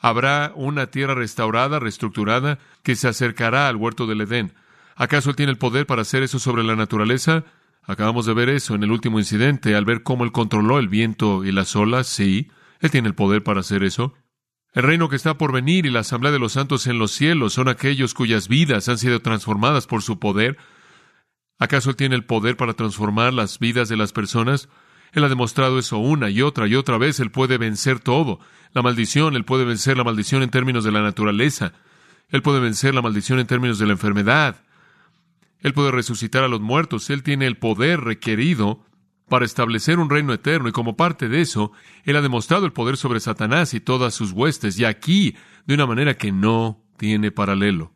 Habrá 0.02 0.52
una 0.54 0.88
tierra 0.88 1.16
restaurada, 1.16 1.80
reestructurada, 1.80 2.60
que 2.84 2.98
se 2.98 3.08
acercará 3.08 3.70
al 3.70 3.78
huerto 3.78 4.06
del 4.06 4.20
Edén. 4.20 4.52
¿Acaso 4.98 5.30
Él 5.30 5.38
tiene 5.38 5.54
el 5.54 5.58
poder 5.58 5.86
para 5.86 6.02
hacer 6.02 6.24
eso 6.24 6.40
sobre 6.40 6.66
la 6.66 6.76
naturaleza? 6.76 7.46
Acabamos 7.84 8.26
de 8.26 8.34
ver 8.34 8.50
eso 8.50 8.76
en 8.76 8.84
el 8.84 8.92
último 8.92 9.20
incidente, 9.20 9.76
al 9.76 9.86
ver 9.86 10.04
cómo 10.04 10.24
Él 10.24 10.32
controló 10.32 10.80
el 10.80 10.88
viento 10.88 11.44
y 11.44 11.52
las 11.52 11.76
olas. 11.76 12.08
Sí, 12.08 12.50
Él 12.80 12.92
tiene 12.92 13.08
el 13.08 13.16
poder 13.16 13.44
para 13.44 13.62
hacer 13.62 13.84
eso. 13.84 14.14
El 14.74 14.84
reino 14.84 15.10
que 15.10 15.18
está 15.18 15.38
por 15.38 15.52
venir 15.52 15.86
y 15.86 15.90
la 15.90 16.00
asamblea 16.00 16.32
de 16.32 16.40
los 16.40 16.54
santos 16.54 16.88
en 16.88 16.98
los 16.98 17.12
cielos 17.12 17.54
son 17.54 17.68
aquellos 17.68 18.14
cuyas 18.14 18.48
vidas 18.48 18.88
han 18.88 18.98
sido 18.98 19.20
transformadas 19.22 19.86
por 19.86 20.02
su 20.02 20.20
poder. 20.20 20.58
¿Acaso 21.60 21.90
Él 21.90 21.96
tiene 21.96 22.16
el 22.16 22.24
poder 22.24 22.56
para 22.56 22.74
transformar 22.74 23.34
las 23.34 23.60
vidas 23.60 23.90
de 23.90 23.98
las 23.98 24.14
personas? 24.14 24.70
Él 25.12 25.24
ha 25.26 25.30
demostrado 25.30 25.78
eso 25.78 25.98
una 25.98 26.30
y 26.30 26.42
otra 26.42 26.68
y 26.68 26.76
otra 26.76 26.98
vez. 26.98 27.20
Él 27.20 27.32
puede 27.32 27.58
vencer 27.58 28.00
todo. 28.00 28.40
La 28.74 28.82
maldición, 28.82 29.36
Él 29.36 29.44
puede 29.44 29.66
vencer 29.66 29.98
la 29.98 30.06
maldición 30.06 30.42
en 30.42 30.50
términos 30.50 30.86
de 30.86 30.92
la 30.92 31.02
naturaleza. 31.02 31.74
Él 32.30 32.42
puede 32.42 32.62
vencer 32.62 32.96
la 32.96 33.02
maldición 33.02 33.40
en 33.40 33.48
términos 33.48 33.78
de 33.78 33.88
la 33.88 33.92
enfermedad. 33.92 34.56
Él 35.62 35.74
puede 35.74 35.92
resucitar 35.92 36.44
a 36.44 36.48
los 36.48 36.62
muertos. 36.62 37.10
Él 37.10 37.24
tiene 37.24 37.48
el 37.48 37.58
poder 37.58 38.02
requerido 38.02 38.84
para 39.32 39.46
establecer 39.46 39.98
un 39.98 40.10
reino 40.10 40.34
eterno 40.34 40.68
y 40.68 40.74
como 40.74 40.98
parte 40.98 41.30
de 41.30 41.40
eso, 41.40 41.72
Él 42.04 42.18
ha 42.18 42.22
demostrado 42.22 42.66
el 42.66 42.74
poder 42.74 42.98
sobre 42.98 43.22
Satanás 43.22 43.74
y 43.74 43.80
todas 43.80 44.14
sus 44.14 44.34
huestes, 44.34 44.78
y 44.78 44.84
aquí 44.84 45.38
de 45.66 45.76
una 45.76 45.88
manera 45.88 46.16
que 46.16 46.34
no 46.34 46.84
tiene 46.98 47.32
paralelo. 47.32 47.94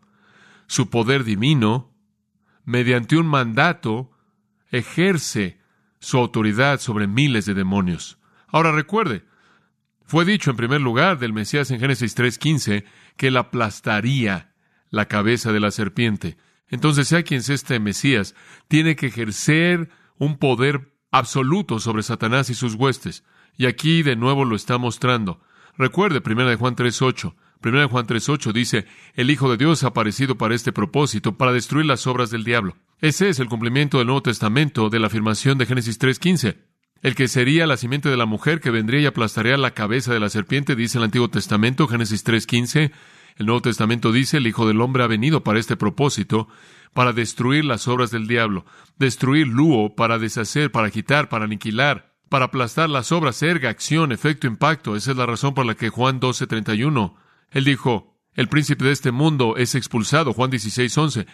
su 0.67 0.89
poder 0.89 1.25
divino, 1.25 1.93
mediante 2.63 3.17
un 3.17 3.27
mandato, 3.27 4.12
ejerce 4.72 5.60
su 6.00 6.17
autoridad 6.17 6.79
sobre 6.79 7.05
miles 7.05 7.45
de 7.45 7.53
demonios. 7.53 8.17
Ahora 8.48 8.72
recuerde, 8.72 9.25
fue 10.05 10.24
dicho 10.24 10.51
en 10.51 10.55
primer 10.55 10.79
lugar 10.79 11.19
del 11.19 11.34
Mesías 11.34 11.69
en 11.69 11.79
Génesis 11.81 12.17
3.15 12.17 12.86
que 13.17 13.27
él 13.27 13.38
aplastaría 13.38 14.53
la 14.89 15.07
cabeza 15.07 15.51
de 15.51 15.60
la 15.60 15.72
serpiente. 15.72 16.38
Entonces, 16.75 17.08
sea 17.08 17.24
quien 17.24 17.41
sea 17.41 17.55
este 17.55 17.79
Mesías, 17.79 18.36
tiene 18.67 18.96
que 18.96 19.08
ejercer 19.08 19.89
un 20.17 20.38
poder 20.38 20.94
absoluto 21.10 21.79
sobre 21.79 22.03
Satanás 22.03 22.50
y 22.50 22.53
sus 22.53 22.75
huestes. 22.75 23.24
Y 23.58 23.65
aquí 23.65 24.03
de 24.03 24.17
nuevo 24.17 24.44
lo 24.44 24.55
está 24.55 24.77
mostrando. 24.77 25.39
Recuerde, 25.77 26.22
1 26.24 26.46
de 26.46 26.55
Juan 26.58 26.75
3.8. 26.75 27.34
1 27.63 27.79
de 27.79 27.86
Juan 27.86 28.05
3.8 28.05 28.51
dice, 28.51 28.86
el 29.15 29.32
Hijo 29.32 29.50
de 29.50 29.58
Dios 29.58 29.84
ha 29.84 29.88
aparecido 29.88 30.38
para 30.38 30.53
este 30.53 30.74
propósito, 30.74 31.38
para 31.38 31.53
destruir 31.53 31.86
las 31.86 32.05
obras 32.08 32.29
del 32.29 32.44
diablo. 32.44 32.75
Ese 33.00 33.29
es 33.29 33.39
el 33.39 33.48
cumplimiento 33.48 33.98
del 33.98 34.08
Nuevo 34.08 34.22
Testamento 34.22 34.89
de 34.89 35.00
la 35.00 35.08
afirmación 35.08 35.58
de 35.58 35.65
Génesis 35.65 36.00
3.15. 36.00 36.58
El 37.01 37.15
que 37.15 37.29
sería 37.29 37.67
la 37.67 37.77
simiente 37.77 38.10
de 38.10 38.17
la 38.17 38.25
mujer 38.25 38.60
que 38.60 38.72
vendría 38.72 39.00
y 39.00 39.05
aplastaría 39.05 39.58
la 39.58 39.72
cabeza 39.72 40.13
de 40.13 40.20
la 40.20 40.29
serpiente, 40.29 40.75
dice 40.75 40.98
el 40.98 41.05
Antiguo 41.05 41.29
Testamento, 41.29 41.88
Génesis 41.88 42.25
3.15. 42.25 42.91
El 43.36 43.48
Nuevo 43.48 43.62
Testamento 43.62 44.12
dice, 44.12 44.38
el 44.38 44.48
Hijo 44.48 44.68
del 44.68 44.80
Hombre 44.80 45.04
ha 45.04 45.08
venido 45.08 45.44
para 45.44 45.60
este 45.60 45.75
propósito, 45.75 46.48
para 46.94 47.12
destruir 47.12 47.65
las 47.65 47.88
obras 47.88 48.10
del 48.12 48.27
diablo, 48.27 48.65
destruir 48.98 49.48
luo, 49.48 49.96
para 49.96 50.18
deshacer, 50.20 50.72
para 50.72 50.89
quitar, 50.89 51.27
para 51.27 51.46
aniquilar, 51.46 52.15
para 52.30 52.46
aplastar 52.46 52.89
las 52.89 53.12
obras, 53.12 53.42
erga, 53.44 53.70
acción, 53.70 54.13
efecto, 54.13 54.48
impacto. 54.48 54.96
Esa 54.96 55.12
es 55.12 55.18
la 55.18 55.25
razón 55.25 55.54
por 55.54 55.65
la 55.65 55.75
que 55.75 55.89
Juan 55.89 56.22
12.31, 56.22 57.15
él 57.51 57.63
dijo, 57.65 58.15
el 58.34 58.48
príncipe 58.48 58.86
de 58.86 58.92
este 58.92 59.12
mundo 59.12 59.56
es 59.58 59.75
expulsado, 59.75 60.34
Juan 60.34 60.51
16.11. 60.51 61.25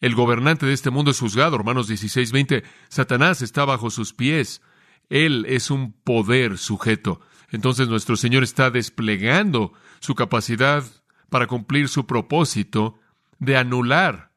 El 0.00 0.14
gobernante 0.14 0.66
de 0.66 0.72
este 0.72 0.90
mundo 0.90 1.10
es 1.10 1.20
juzgado, 1.20 1.58
Romanos 1.58 1.90
16.20. 1.90 2.64
Satanás 2.88 3.42
está 3.42 3.64
bajo 3.64 3.90
sus 3.90 4.14
pies. 4.14 4.62
Él 5.08 5.44
es 5.48 5.70
un 5.70 5.92
poder 5.92 6.58
sujeto. 6.58 7.20
Entonces 7.50 7.88
nuestro 7.88 8.16
Señor 8.16 8.42
está 8.42 8.70
desplegando 8.70 9.72
su 10.00 10.14
capacidad 10.14 10.84
para 11.30 11.46
cumplir 11.46 11.88
su 11.88 12.06
propósito 12.06 12.98
de 13.38 13.56
anular, 13.56 14.32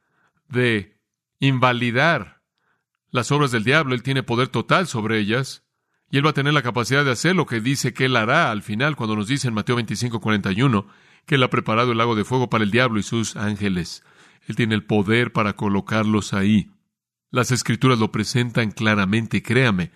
de 0.47 0.97
invalidar 1.39 2.41
las 3.12 3.31
obras 3.31 3.51
del 3.51 3.63
diablo. 3.63 3.93
Él 3.93 4.03
tiene 4.03 4.23
poder 4.23 4.47
total 4.47 4.88
sobre 4.88 5.19
ellas. 5.19 5.63
Y 6.09 6.17
él 6.17 6.25
va 6.25 6.29
a 6.29 6.33
tener 6.33 6.53
la 6.53 6.62
capacidad 6.62 7.03
de 7.03 7.12
hacer 7.12 7.35
lo 7.35 7.47
que 7.47 7.59
dice 7.59 7.93
que 7.93 8.05
él 8.05 8.15
hará 8.15 8.51
al 8.51 8.62
final, 8.62 8.95
cuando 8.95 9.15
nos 9.15 9.27
dice 9.27 9.47
en 9.47 9.55
Mateo 9.55 9.75
25, 9.75 10.21
41, 10.21 10.88
que 11.25 11.35
él 11.35 11.43
ha 11.43 11.50
preparado 11.50 11.91
el 11.91 11.97
lago 11.97 12.15
de 12.15 12.23
fuego 12.23 12.50
para 12.50 12.63
el 12.63 12.71
diablo 12.71 13.00
y 13.00 13.03
sus 13.03 13.35
ángeles. 13.35 14.03
Él 14.47 14.55
tiene 14.55 14.75
el 14.75 14.83
poder 14.83 15.31
para 15.31 15.53
colocarlos 15.53 16.33
ahí. 16.33 16.69
Las 17.31 17.51
escrituras 17.51 17.97
lo 17.97 18.12
presentan 18.12 18.69
claramente, 18.71 19.41
créame, 19.41 19.91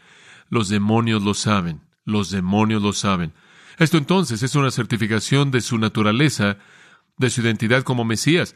los 0.50 0.70
demonios 0.70 1.22
lo 1.22 1.36
saben, 1.36 1.82
los 2.04 2.32
demonios 2.32 2.82
lo 2.82 2.94
saben. 2.94 3.34
Esto 3.78 3.98
entonces 3.98 4.42
es 4.42 4.56
una 4.56 4.72
certificación 4.72 5.52
de 5.52 5.62
su 5.62 5.78
naturaleza 5.78 6.58
de 7.18 7.30
su 7.30 7.42
identidad 7.42 7.84
como 7.84 8.06
Mesías. 8.06 8.56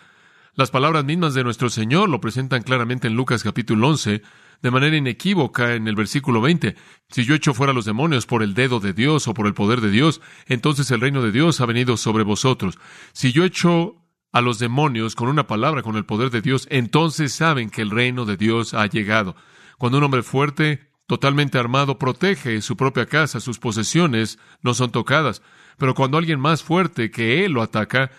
Las 0.54 0.72
palabras 0.72 1.06
mismas 1.06 1.34
de 1.34 1.44
nuestro 1.44 1.70
Señor 1.70 2.10
lo 2.10 2.20
presentan 2.20 2.64
claramente 2.64 3.08
en 3.08 3.16
Lucas 3.16 3.44
capítulo 3.44 3.88
11, 3.88 4.22
de 4.62 4.72
manera 4.72 4.98
inequívoca 4.98 5.76
en 5.76 5.88
el 5.88 5.96
versículo 5.96 6.42
20. 6.42 6.76
Si 7.10 7.24
yo 7.24 7.36
echo 7.36 7.54
fuera 7.54 7.74
los 7.74 7.86
demonios 7.86 8.26
por 8.26 8.44
el 8.44 8.54
dedo 8.54 8.80
de 8.80 8.94
Dios 8.94 9.28
o 9.28 9.34
por 9.34 9.48
el 9.48 9.54
poder 9.54 9.82
de 9.82 9.90
Dios, 9.90 10.22
entonces 10.48 10.92
el 10.92 11.02
reino 11.02 11.22
de 11.22 11.32
Dios 11.32 11.62
ha 11.62 11.66
venido 11.66 11.98
sobre 11.98 12.24
vosotros. 12.24 12.78
Si 13.14 13.32
yo 13.32 13.44
echo 13.44 13.96
a 14.32 14.42
los 14.42 14.60
demonios 14.60 15.16
con 15.16 15.30
una 15.30 15.48
palabra, 15.48 15.84
con 15.84 15.96
el 15.96 16.06
poder 16.06 16.30
de 16.30 16.42
Dios, 16.42 16.68
entonces 16.70 17.34
saben 17.34 17.70
que 17.70 17.82
el 17.82 17.90
reino 17.90 18.26
de 18.26 18.38
Dios 18.38 18.74
ha 18.74 18.86
llegado. 18.88 19.36
Cuando 19.78 19.98
un 19.98 20.04
hombre 20.04 20.22
fuerte, 20.22 20.92
totalmente 21.08 21.58
armado, 21.58 21.98
protege 21.98 22.62
su 22.62 22.78
propia 22.78 23.06
casa, 23.06 23.40
sus 23.40 23.58
posesiones 23.58 24.38
no 24.62 24.74
son 24.74 24.92
tocadas. 24.92 25.42
Pero 25.78 25.96
cuando 25.96 26.18
alguien 26.18 26.40
más 26.40 26.62
fuerte 26.62 27.10
que 27.10 27.44
él 27.44 27.54
lo 27.54 27.62
ataca, 27.62 28.12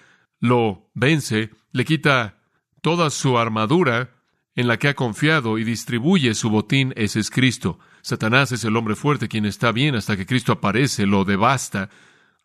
lo 0.42 0.90
vence, 0.92 1.50
le 1.70 1.84
quita 1.84 2.40
toda 2.82 3.10
su 3.10 3.38
armadura 3.38 4.10
en 4.56 4.66
la 4.66 4.76
que 4.76 4.88
ha 4.88 4.94
confiado 4.94 5.56
y 5.56 5.64
distribuye 5.64 6.34
su 6.34 6.50
botín, 6.50 6.92
ese 6.96 7.20
es 7.20 7.30
Cristo. 7.30 7.78
Satanás 8.02 8.50
es 8.50 8.64
el 8.64 8.76
hombre 8.76 8.96
fuerte 8.96 9.28
quien 9.28 9.46
está 9.46 9.70
bien 9.70 9.94
hasta 9.94 10.16
que 10.16 10.26
Cristo 10.26 10.52
aparece, 10.52 11.06
lo 11.06 11.24
devasta, 11.24 11.90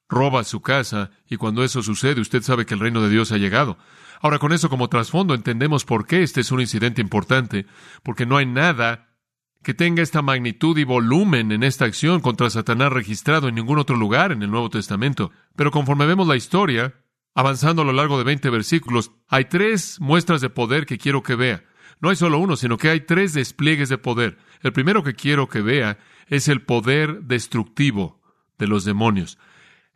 roba 0.07 0.43
su 0.43 0.61
casa, 0.61 1.09
y 1.27 1.37
cuando 1.37 1.63
eso 1.63 1.81
sucede 1.81 2.21
usted 2.21 2.43
sabe 2.43 2.67
que 2.67 2.75
el 2.75 2.79
reino 2.79 3.01
de 3.01 3.09
Dios 3.09 3.31
ha 3.31 3.37
llegado. 3.37 3.79
Ahora, 4.21 4.37
con 4.37 4.53
eso 4.53 4.69
como 4.69 4.89
trasfondo 4.89 5.33
entendemos 5.33 5.83
por 5.83 6.05
qué 6.05 6.21
este 6.21 6.41
es 6.41 6.51
un 6.51 6.61
incidente 6.61 7.01
importante, 7.01 7.65
porque 8.03 8.27
no 8.27 8.37
hay 8.37 8.45
nada 8.45 9.09
que 9.63 9.73
tenga 9.73 10.03
esta 10.03 10.21
magnitud 10.21 10.77
y 10.77 10.83
volumen 10.83 11.51
en 11.51 11.63
esta 11.63 11.85
acción 11.85 12.21
contra 12.21 12.51
Satanás 12.51 12.93
registrado 12.93 13.47
en 13.47 13.55
ningún 13.55 13.79
otro 13.79 13.95
lugar 13.95 14.31
en 14.31 14.43
el 14.43 14.51
Nuevo 14.51 14.69
Testamento. 14.69 15.31
Pero 15.55 15.71
conforme 15.71 16.05
vemos 16.05 16.27
la 16.27 16.35
historia, 16.35 16.93
avanzando 17.37 17.83
a 17.83 17.85
lo 17.85 17.93
largo 17.93 18.17
de 18.17 18.23
20 18.23 18.49
versículos, 18.49 19.11
hay 19.27 19.45
tres 19.45 20.01
muestras 20.01 20.41
de 20.41 20.49
poder 20.49 20.87
que 20.87 20.97
quiero 20.97 21.21
que 21.21 21.35
vea. 21.35 21.63
No 22.01 22.09
hay 22.09 22.15
solo 22.15 22.39
uno, 22.39 22.55
sino 22.55 22.79
que 22.79 22.89
hay 22.89 23.01
tres 23.01 23.33
despliegues 23.33 23.89
de 23.89 23.99
poder. 23.99 24.39
El 24.63 24.73
primero 24.73 25.03
que 25.03 25.13
quiero 25.13 25.47
que 25.47 25.61
vea 25.61 25.99
es 26.25 26.47
el 26.47 26.63
poder 26.63 27.21
destructivo 27.21 28.19
de 28.57 28.65
los 28.65 28.85
demonios, 28.85 29.37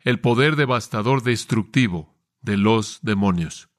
el 0.02 0.20
poder 0.20 0.54
devastador 0.54 1.24
destructivo 1.24 2.14
de 2.42 2.58
los 2.58 3.00
demonios. 3.02 3.70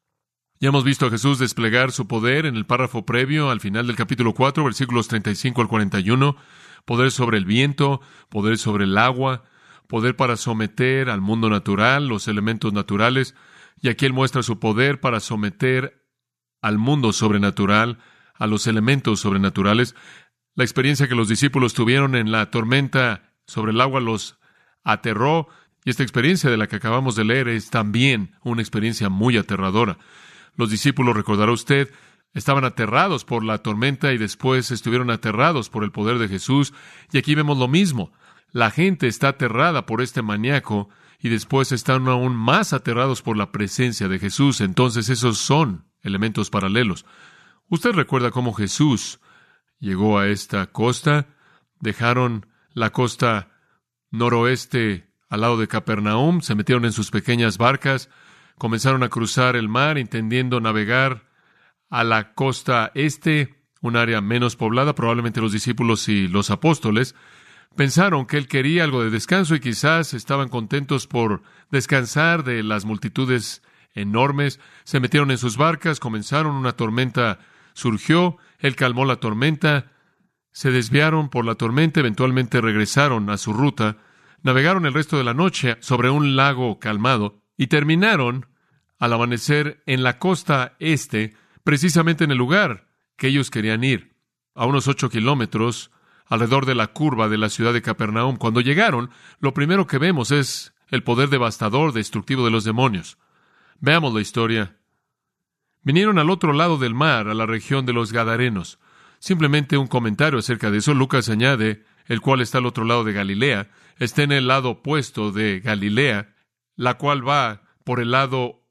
Ya 0.59 0.67
hemos 0.67 0.83
visto 0.83 1.05
a 1.05 1.09
Jesús 1.09 1.39
desplegar 1.39 1.93
su 1.93 2.05
poder 2.05 2.45
en 2.45 2.57
el 2.57 2.65
párrafo 2.65 3.05
previo 3.05 3.49
al 3.49 3.61
final 3.61 3.87
del 3.87 3.95
capítulo 3.95 4.33
4, 4.33 4.61
versículos 4.65 5.07
35 5.07 5.61
al 5.61 5.69
41, 5.69 6.35
poder 6.83 7.11
sobre 7.11 7.37
el 7.37 7.45
viento, 7.45 8.01
poder 8.27 8.57
sobre 8.57 8.83
el 8.83 8.97
agua, 8.97 9.45
poder 9.87 10.17
para 10.17 10.35
someter 10.35 11.09
al 11.09 11.21
mundo 11.21 11.49
natural, 11.49 12.09
los 12.09 12.27
elementos 12.27 12.73
naturales, 12.73 13.35
y 13.81 13.89
aquí 13.89 14.05
Él 14.05 14.13
muestra 14.13 14.43
su 14.43 14.59
poder 14.59 14.99
para 14.99 15.19
someter 15.19 16.03
al 16.61 16.77
mundo 16.77 17.13
sobrenatural, 17.13 17.99
a 18.35 18.47
los 18.47 18.67
elementos 18.67 19.19
sobrenaturales. 19.19 19.95
La 20.55 20.63
experiencia 20.63 21.07
que 21.07 21.15
los 21.15 21.27
discípulos 21.27 21.73
tuvieron 21.73 22.15
en 22.15 22.31
la 22.31 22.49
tormenta 22.49 23.33
sobre 23.45 23.71
el 23.71 23.81
agua 23.81 23.99
los 23.99 24.39
aterró, 24.83 25.47
y 25.85 25.89
esta 25.89 26.03
experiencia 26.03 26.49
de 26.49 26.57
la 26.57 26.67
que 26.67 26.77
acabamos 26.77 27.15
de 27.15 27.25
leer 27.25 27.49
es 27.49 27.69
también 27.69 28.35
una 28.43 28.61
experiencia 28.61 29.09
muy 29.09 29.37
aterradora. 29.37 29.97
Los 30.55 30.69
discípulos, 30.69 31.15
recordará 31.15 31.51
usted, 31.51 31.91
estaban 32.33 32.63
aterrados 32.63 33.25
por 33.25 33.43
la 33.43 33.57
tormenta 33.57 34.13
y 34.13 34.17
después 34.17 34.71
estuvieron 34.71 35.09
aterrados 35.09 35.69
por 35.69 35.83
el 35.83 35.91
poder 35.91 36.19
de 36.19 36.29
Jesús, 36.29 36.73
y 37.11 37.17
aquí 37.17 37.35
vemos 37.35 37.57
lo 37.57 37.67
mismo. 37.67 38.13
La 38.51 38.71
gente 38.71 39.07
está 39.07 39.29
aterrada 39.29 39.85
por 39.85 40.01
este 40.01 40.21
maníaco 40.21 40.89
y 41.23 41.29
después 41.29 41.71
están 41.71 42.09
aún 42.09 42.35
más 42.35 42.73
aterrados 42.73 43.21
por 43.21 43.37
la 43.37 43.53
presencia 43.53 44.09
de 44.09 44.19
Jesús. 44.19 44.59
Entonces 44.59 45.07
esos 45.07 45.37
son 45.37 45.85
elementos 46.01 46.49
paralelos. 46.49 47.05
Usted 47.69 47.93
recuerda 47.93 48.29
cómo 48.29 48.51
Jesús 48.53 49.21
llegó 49.79 50.19
a 50.19 50.27
esta 50.27 50.67
costa, 50.67 51.27
dejaron 51.79 52.45
la 52.73 52.89
costa 52.91 53.57
noroeste 54.11 55.07
al 55.29 55.41
lado 55.41 55.57
de 55.57 55.69
Capernaum, 55.69 56.41
se 56.41 56.55
metieron 56.55 56.83
en 56.83 56.91
sus 56.91 57.09
pequeñas 57.09 57.57
barcas, 57.57 58.09
comenzaron 58.57 59.01
a 59.01 59.09
cruzar 59.09 59.55
el 59.55 59.69
mar, 59.69 59.97
entendiendo 59.97 60.59
navegar 60.59 61.29
a 61.89 62.03
la 62.03 62.33
costa 62.33 62.91
este, 62.95 63.63
un 63.79 63.95
área 63.95 64.19
menos 64.19 64.57
poblada, 64.57 64.93
probablemente 64.93 65.39
los 65.39 65.53
discípulos 65.53 66.09
y 66.09 66.27
los 66.27 66.51
apóstoles, 66.51 67.15
Pensaron 67.75 68.27
que 68.27 68.37
él 68.37 68.47
quería 68.47 68.83
algo 68.83 69.03
de 69.03 69.09
descanso 69.09 69.55
y 69.55 69.59
quizás 69.59 70.13
estaban 70.13 70.49
contentos 70.49 71.07
por 71.07 71.41
descansar 71.71 72.43
de 72.43 72.61
las 72.61 72.85
multitudes 72.85 73.63
enormes. 73.95 74.59
Se 74.83 74.99
metieron 74.99 75.31
en 75.31 75.39
sus 75.39 75.57
barcas, 75.57 75.99
comenzaron, 75.99 76.55
una 76.55 76.73
tormenta 76.73 77.39
surgió, 77.73 78.37
él 78.59 78.75
calmó 78.75 79.05
la 79.05 79.15
tormenta, 79.15 79.91
se 80.51 80.69
desviaron 80.69 81.29
por 81.29 81.45
la 81.45 81.55
tormenta, 81.55 81.99
eventualmente 81.99 82.61
regresaron 82.61 83.31
a 83.31 83.37
su 83.37 83.53
ruta, 83.53 83.97
navegaron 84.43 84.85
el 84.85 84.93
resto 84.93 85.17
de 85.17 85.23
la 85.23 85.33
noche 85.33 85.77
sobre 85.79 86.11
un 86.11 86.35
lago 86.35 86.79
calmado 86.79 87.41
y 87.57 87.67
terminaron 87.67 88.45
al 88.99 89.13
amanecer 89.13 89.81
en 89.87 90.03
la 90.03 90.19
costa 90.19 90.75
este, 90.79 91.35
precisamente 91.63 92.23
en 92.23 92.31
el 92.31 92.37
lugar 92.37 92.87
que 93.17 93.27
ellos 93.27 93.49
querían 93.49 93.83
ir, 93.83 94.15
a 94.53 94.65
unos 94.65 94.87
ocho 94.87 95.09
kilómetros 95.09 95.91
alrededor 96.25 96.65
de 96.65 96.75
la 96.75 96.87
curva 96.87 97.29
de 97.29 97.37
la 97.37 97.49
ciudad 97.49 97.73
de 97.73 97.81
Capernaum. 97.81 98.37
Cuando 98.37 98.61
llegaron, 98.61 99.09
lo 99.39 99.53
primero 99.53 99.87
que 99.87 99.97
vemos 99.97 100.31
es 100.31 100.73
el 100.89 101.03
poder 101.03 101.29
devastador, 101.29 101.93
destructivo 101.93 102.45
de 102.45 102.51
los 102.51 102.63
demonios. 102.63 103.17
Veamos 103.79 104.13
la 104.13 104.21
historia. 104.21 104.77
Vinieron 105.81 106.19
al 106.19 106.29
otro 106.29 106.53
lado 106.53 106.77
del 106.77 106.93
mar, 106.93 107.27
a 107.27 107.33
la 107.33 107.45
región 107.45 107.85
de 107.85 107.93
los 107.93 108.13
Gadarenos. 108.13 108.79
Simplemente 109.19 109.77
un 109.77 109.87
comentario 109.87 110.39
acerca 110.39 110.71
de 110.71 110.77
eso. 110.77 110.93
Lucas 110.93 111.29
añade, 111.29 111.83
el 112.05 112.21
cual 112.21 112.41
está 112.41 112.59
al 112.59 112.65
otro 112.65 112.85
lado 112.85 113.03
de 113.03 113.13
Galilea, 113.13 113.69
está 113.97 114.23
en 114.23 114.31
el 114.31 114.47
lado 114.47 114.69
opuesto 114.71 115.31
de 115.31 115.59
Galilea, 115.59 116.33
la 116.75 116.97
cual 116.97 117.27
va 117.27 117.63
por 117.83 117.99
el 117.99 118.11
lado 118.11 118.63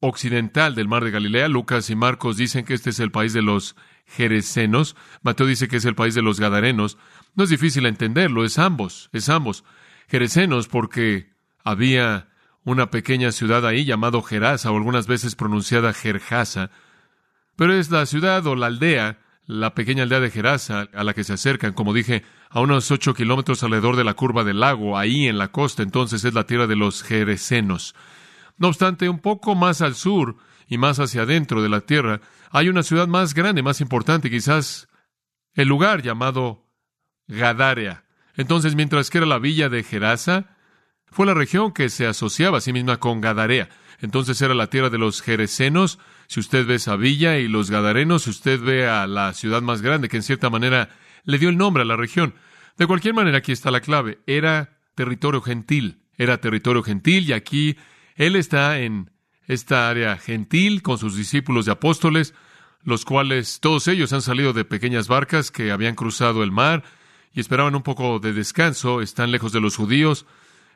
occidental 0.00 0.74
del 0.74 0.88
mar 0.88 1.04
de 1.04 1.10
Galilea. 1.10 1.48
Lucas 1.48 1.90
y 1.90 1.96
Marcos 1.96 2.36
dicen 2.36 2.64
que 2.64 2.74
este 2.74 2.90
es 2.90 3.00
el 3.00 3.10
país 3.10 3.32
de 3.32 3.42
los 3.42 3.76
Geresenos. 4.08 4.96
Mateo 5.22 5.46
dice 5.46 5.68
que 5.68 5.76
es 5.76 5.84
el 5.84 5.94
país 5.94 6.14
de 6.14 6.22
los 6.22 6.40
Gadarenos. 6.40 6.98
No 7.34 7.44
es 7.44 7.50
difícil 7.50 7.86
entenderlo, 7.86 8.44
es 8.44 8.58
ambos, 8.58 9.10
es 9.12 9.28
ambos. 9.28 9.64
Geresenos 10.08 10.68
porque 10.68 11.30
había 11.62 12.28
una 12.64 12.90
pequeña 12.90 13.32
ciudad 13.32 13.66
ahí 13.66 13.84
llamado 13.84 14.22
Gerasa 14.22 14.70
o 14.70 14.76
algunas 14.76 15.06
veces 15.06 15.36
pronunciada 15.36 15.92
Gerjasa, 15.92 16.70
pero 17.56 17.74
es 17.74 17.90
la 17.90 18.06
ciudad 18.06 18.46
o 18.46 18.54
la 18.54 18.66
aldea, 18.66 19.18
la 19.46 19.74
pequeña 19.74 20.02
aldea 20.02 20.20
de 20.20 20.30
Gerasa 20.30 20.88
a 20.92 21.04
la 21.04 21.14
que 21.14 21.24
se 21.24 21.32
acercan, 21.32 21.72
como 21.72 21.94
dije, 21.94 22.24
a 22.50 22.60
unos 22.60 22.90
ocho 22.90 23.14
kilómetros 23.14 23.62
alrededor 23.62 23.96
de 23.96 24.04
la 24.04 24.14
curva 24.14 24.44
del 24.44 24.60
lago, 24.60 24.98
ahí 24.98 25.28
en 25.28 25.38
la 25.38 25.48
costa, 25.48 25.82
entonces 25.82 26.24
es 26.24 26.34
la 26.34 26.44
tierra 26.44 26.66
de 26.66 26.76
los 26.76 27.02
Geresenos. 27.02 27.94
No 28.58 28.68
obstante, 28.68 29.08
un 29.08 29.18
poco 29.18 29.54
más 29.54 29.80
al 29.80 29.94
sur 29.94 30.36
y 30.68 30.78
más 30.78 31.00
hacia 31.00 31.22
adentro 31.22 31.62
de 31.62 31.68
la 31.68 31.80
tierra, 31.80 32.20
hay 32.50 32.68
una 32.68 32.82
ciudad 32.82 33.08
más 33.08 33.34
grande, 33.34 33.62
más 33.62 33.80
importante, 33.80 34.30
quizás 34.30 34.88
el 35.54 35.68
lugar 35.68 36.02
llamado 36.02 36.66
Gadarea. 37.26 38.04
Entonces, 38.36 38.74
mientras 38.74 39.10
que 39.10 39.18
era 39.18 39.26
la 39.26 39.38
villa 39.38 39.68
de 39.68 39.82
Gerasa, 39.82 40.56
fue 41.06 41.26
la 41.26 41.34
región 41.34 41.72
que 41.72 41.88
se 41.88 42.06
asociaba 42.06 42.58
a 42.58 42.60
sí 42.60 42.72
misma 42.72 42.98
con 42.98 43.20
Gadarea. 43.20 43.68
Entonces 44.00 44.40
era 44.40 44.54
la 44.54 44.68
tierra 44.68 44.90
de 44.90 44.98
los 44.98 45.22
Jeresenos. 45.22 45.98
Si 46.28 46.40
usted 46.40 46.66
ve 46.66 46.76
esa 46.76 46.96
villa 46.96 47.38
y 47.38 47.48
los 47.48 47.70
Gadarenos, 47.70 48.26
usted 48.26 48.60
ve 48.60 48.86
a 48.86 49.06
la 49.06 49.32
ciudad 49.32 49.62
más 49.62 49.82
grande 49.82 50.08
que 50.08 50.18
en 50.18 50.22
cierta 50.22 50.50
manera 50.50 50.90
le 51.24 51.38
dio 51.38 51.48
el 51.48 51.56
nombre 51.56 51.82
a 51.82 51.86
la 51.86 51.96
región. 51.96 52.34
De 52.76 52.86
cualquier 52.86 53.14
manera, 53.14 53.38
aquí 53.38 53.50
está 53.50 53.70
la 53.70 53.80
clave. 53.80 54.20
Era 54.26 54.78
territorio 54.94 55.40
gentil. 55.40 56.02
Era 56.16 56.40
territorio 56.40 56.82
gentil 56.82 57.28
y 57.28 57.32
aquí 57.32 57.76
él 58.14 58.36
está 58.36 58.78
en 58.78 59.10
esta 59.48 59.88
área 59.88 60.16
gentil 60.18 60.82
con 60.82 60.98
sus 60.98 61.16
discípulos 61.16 61.66
y 61.66 61.70
apóstoles, 61.70 62.34
los 62.84 63.04
cuales 63.04 63.60
todos 63.60 63.88
ellos 63.88 64.12
han 64.12 64.22
salido 64.22 64.52
de 64.52 64.64
pequeñas 64.64 65.08
barcas 65.08 65.50
que 65.50 65.72
habían 65.72 65.94
cruzado 65.94 66.44
el 66.44 66.52
mar 66.52 66.84
y 67.34 67.40
esperaban 67.40 67.74
un 67.74 67.82
poco 67.82 68.20
de 68.20 68.32
descanso, 68.32 69.00
están 69.00 69.32
lejos 69.32 69.52
de 69.52 69.60
los 69.60 69.76
judíos. 69.76 70.26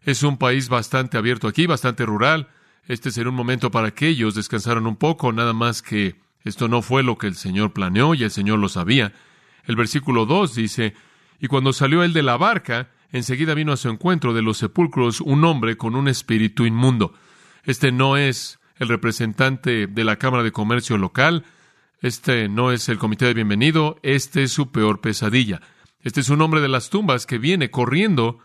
Es 0.04 0.22
un 0.22 0.38
país 0.38 0.68
bastante 0.68 1.16
abierto 1.16 1.46
aquí, 1.46 1.66
bastante 1.66 2.04
rural. 2.04 2.48
Este 2.88 3.10
será 3.10 3.28
un 3.28 3.36
momento 3.36 3.70
para 3.70 3.92
que 3.92 4.08
ellos 4.08 4.34
descansaran 4.34 4.86
un 4.86 4.96
poco, 4.96 5.32
nada 5.32 5.52
más 5.52 5.82
que 5.82 6.16
esto 6.44 6.66
no 6.66 6.82
fue 6.82 7.02
lo 7.02 7.18
que 7.18 7.28
el 7.28 7.36
Señor 7.36 7.72
planeó 7.72 8.14
y 8.14 8.24
el 8.24 8.30
Señor 8.30 8.58
lo 8.58 8.68
sabía. 8.68 9.12
El 9.64 9.76
versículo 9.76 10.26
2 10.26 10.54
dice, 10.54 10.94
y 11.38 11.46
cuando 11.46 11.72
salió 11.72 12.02
él 12.02 12.12
de 12.12 12.22
la 12.22 12.36
barca, 12.36 12.90
enseguida 13.12 13.54
vino 13.54 13.72
a 13.72 13.76
su 13.76 13.88
encuentro 13.88 14.32
de 14.32 14.42
los 14.42 14.58
sepulcros 14.58 15.20
un 15.20 15.44
hombre 15.44 15.76
con 15.76 15.94
un 15.94 16.08
espíritu 16.08 16.64
inmundo. 16.66 17.14
Este 17.64 17.92
no 17.92 18.16
es 18.16 18.58
el 18.82 18.88
representante 18.88 19.86
de 19.86 20.04
la 20.04 20.16
Cámara 20.16 20.42
de 20.42 20.50
Comercio 20.50 20.98
local, 20.98 21.44
este 22.00 22.48
no 22.48 22.72
es 22.72 22.88
el 22.88 22.98
comité 22.98 23.26
de 23.26 23.34
bienvenido, 23.34 24.00
este 24.02 24.42
es 24.42 24.52
su 24.52 24.72
peor 24.72 25.00
pesadilla. 25.00 25.60
Este 26.00 26.20
es 26.20 26.30
un 26.30 26.42
hombre 26.42 26.60
de 26.60 26.68
las 26.68 26.90
tumbas 26.90 27.24
que 27.24 27.38
viene 27.38 27.70
corriendo 27.70 28.40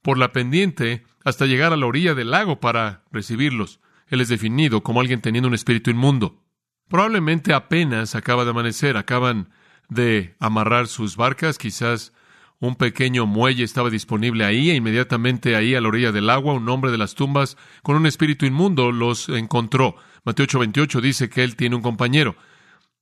por 0.00 0.16
la 0.16 0.30
pendiente 0.32 1.04
hasta 1.24 1.46
llegar 1.46 1.72
a 1.72 1.76
la 1.76 1.86
orilla 1.86 2.14
del 2.14 2.30
lago 2.30 2.60
para 2.60 3.02
recibirlos. 3.10 3.80
Él 4.06 4.20
es 4.20 4.28
definido 4.28 4.84
como 4.84 5.00
alguien 5.00 5.20
teniendo 5.20 5.48
un 5.48 5.54
espíritu 5.54 5.90
inmundo. 5.90 6.40
Probablemente 6.88 7.52
apenas 7.52 8.14
acaba 8.14 8.44
de 8.44 8.50
amanecer, 8.50 8.96
acaban 8.96 9.50
de 9.88 10.36
amarrar 10.38 10.86
sus 10.86 11.16
barcas, 11.16 11.58
quizás 11.58 12.12
un 12.60 12.76
pequeño 12.76 13.26
muelle 13.26 13.64
estaba 13.64 13.90
disponible 13.90 14.44
ahí 14.44 14.70
e 14.70 14.74
inmediatamente 14.74 15.56
ahí 15.56 15.74
a 15.74 15.80
la 15.80 15.88
orilla 15.88 16.12
del 16.12 16.28
agua 16.28 16.52
un 16.52 16.68
hombre 16.68 16.90
de 16.90 16.98
las 16.98 17.14
tumbas 17.14 17.56
con 17.82 17.96
un 17.96 18.06
espíritu 18.06 18.46
inmundo 18.46 18.92
los 18.92 19.28
encontró. 19.30 19.96
Mateo 20.24 20.46
8:28 20.46 21.00
dice 21.00 21.30
que 21.30 21.42
él 21.42 21.56
tiene 21.56 21.76
un 21.76 21.82
compañero. 21.82 22.36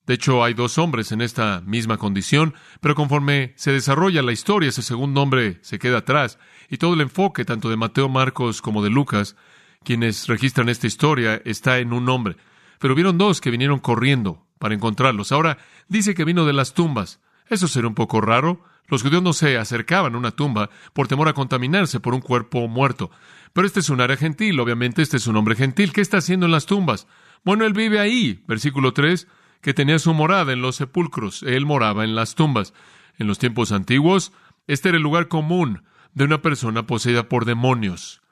De 0.06 0.14
hecho, 0.14 0.42
hay 0.42 0.54
dos 0.54 0.78
hombres 0.78 1.12
en 1.12 1.20
esta 1.20 1.60
misma 1.66 1.98
condición, 1.98 2.54
pero 2.80 2.94
conforme 2.94 3.52
se 3.56 3.72
desarrolla 3.72 4.22
la 4.22 4.32
historia, 4.32 4.70
ese 4.70 4.80
segundo 4.80 5.20
hombre 5.20 5.58
se 5.60 5.78
queda 5.78 5.98
atrás 5.98 6.38
y 6.70 6.78
todo 6.78 6.94
el 6.94 7.02
enfoque, 7.02 7.44
tanto 7.44 7.68
de 7.68 7.76
Mateo, 7.76 8.08
Marcos 8.08 8.62
como 8.62 8.82
de 8.82 8.88
Lucas, 8.88 9.36
quienes 9.84 10.26
registran 10.26 10.70
esta 10.70 10.86
historia, 10.86 11.42
está 11.44 11.78
en 11.78 11.92
un 11.92 12.08
hombre. 12.08 12.36
Pero 12.78 12.94
vieron 12.94 13.18
dos 13.18 13.40
que 13.40 13.50
vinieron 13.50 13.80
corriendo 13.80 14.46
para 14.58 14.74
encontrarlos. 14.74 15.30
Ahora 15.32 15.58
dice 15.88 16.14
que 16.14 16.24
vino 16.24 16.46
de 16.46 16.52
las 16.52 16.72
tumbas. 16.72 17.20
Eso 17.48 17.68
será 17.68 17.88
un 17.88 17.94
poco 17.94 18.20
raro. 18.20 18.64
Los 18.86 19.02
judíos 19.02 19.22
no 19.22 19.32
se 19.32 19.58
acercaban 19.58 20.14
a 20.14 20.18
una 20.18 20.30
tumba 20.30 20.70
por 20.92 21.08
temor 21.08 21.28
a 21.28 21.34
contaminarse 21.34 22.00
por 22.00 22.14
un 22.14 22.20
cuerpo 22.20 22.68
muerto. 22.68 23.10
Pero 23.52 23.66
este 23.66 23.80
es 23.80 23.90
un 23.90 24.00
área 24.00 24.16
gentil, 24.16 24.58
obviamente 24.60 25.02
este 25.02 25.16
es 25.16 25.26
un 25.26 25.36
hombre 25.36 25.56
gentil. 25.56 25.92
¿Qué 25.92 26.00
está 26.00 26.18
haciendo 26.18 26.46
en 26.46 26.52
las 26.52 26.66
tumbas? 26.66 27.06
Bueno, 27.44 27.64
él 27.64 27.72
vive 27.72 28.00
ahí. 28.00 28.42
Versículo 28.46 28.92
3 28.92 29.26
que 29.60 29.74
tenía 29.74 29.98
su 29.98 30.14
morada 30.14 30.52
en 30.52 30.62
los 30.62 30.76
sepulcros. 30.76 31.42
Él 31.42 31.66
moraba 31.66 32.04
en 32.04 32.14
las 32.14 32.34
tumbas. 32.34 32.74
En 33.18 33.26
los 33.26 33.38
tiempos 33.38 33.72
antiguos, 33.72 34.32
este 34.66 34.90
era 34.90 34.96
el 34.96 35.02
lugar 35.02 35.28
común 35.28 35.84
de 36.14 36.24
una 36.24 36.40
persona 36.42 36.86
poseída 36.86 37.28
por 37.28 37.44
demonios. 37.44 38.22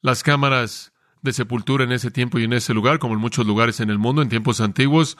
Las 0.00 0.22
cámaras 0.22 0.92
de 1.22 1.32
sepultura 1.32 1.84
en 1.84 1.92
ese 1.92 2.10
tiempo 2.10 2.38
y 2.38 2.44
en 2.44 2.52
ese 2.52 2.74
lugar, 2.74 2.98
como 2.98 3.14
en 3.14 3.20
muchos 3.20 3.46
lugares 3.46 3.80
en 3.80 3.90
el 3.90 3.98
mundo 3.98 4.20
en 4.20 4.28
tiempos 4.28 4.60
antiguos, 4.60 5.16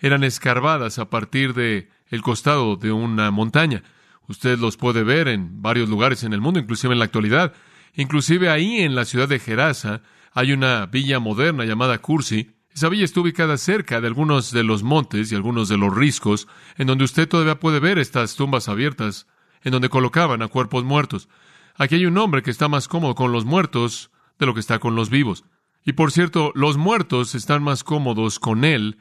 eran 0.00 0.24
escarbadas 0.24 0.98
a 0.98 1.08
partir 1.08 1.54
de 1.54 1.88
el 2.08 2.22
costado 2.22 2.76
de 2.76 2.92
una 2.92 3.30
montaña. 3.30 3.82
Usted 4.28 4.58
los 4.58 4.76
puede 4.76 5.04
ver 5.04 5.28
en 5.28 5.62
varios 5.62 5.88
lugares 5.88 6.24
en 6.24 6.32
el 6.32 6.40
mundo, 6.40 6.60
inclusive 6.60 6.92
en 6.92 6.98
la 6.98 7.04
actualidad. 7.04 7.52
Inclusive 7.94 8.50
ahí 8.50 8.80
en 8.80 8.94
la 8.94 9.04
ciudad 9.04 9.28
de 9.28 9.38
Gerasa 9.38 10.02
hay 10.32 10.52
una 10.52 10.86
villa 10.86 11.18
moderna 11.18 11.64
llamada 11.64 11.98
Cursi, 11.98 12.56
esa 12.76 12.90
villa 12.90 13.06
está 13.06 13.20
ubicada 13.20 13.56
cerca 13.56 14.02
de 14.02 14.06
algunos 14.06 14.50
de 14.50 14.62
los 14.62 14.82
montes 14.82 15.32
y 15.32 15.34
algunos 15.34 15.70
de 15.70 15.78
los 15.78 15.96
riscos, 15.96 16.46
en 16.76 16.86
donde 16.86 17.04
usted 17.04 17.26
todavía 17.26 17.58
puede 17.58 17.80
ver 17.80 17.98
estas 17.98 18.36
tumbas 18.36 18.68
abiertas, 18.68 19.26
en 19.62 19.72
donde 19.72 19.88
colocaban 19.88 20.42
a 20.42 20.48
cuerpos 20.48 20.84
muertos. 20.84 21.30
Aquí 21.76 21.94
hay 21.94 22.04
un 22.04 22.18
hombre 22.18 22.42
que 22.42 22.50
está 22.50 22.68
más 22.68 22.86
cómodo 22.86 23.14
con 23.14 23.32
los 23.32 23.46
muertos 23.46 24.10
de 24.38 24.44
lo 24.44 24.52
que 24.52 24.60
está 24.60 24.78
con 24.78 24.94
los 24.94 25.08
vivos. 25.08 25.44
Y 25.86 25.94
por 25.94 26.12
cierto, 26.12 26.52
los 26.54 26.76
muertos 26.76 27.34
están 27.34 27.62
más 27.62 27.82
cómodos 27.82 28.38
con 28.38 28.62
él 28.62 28.98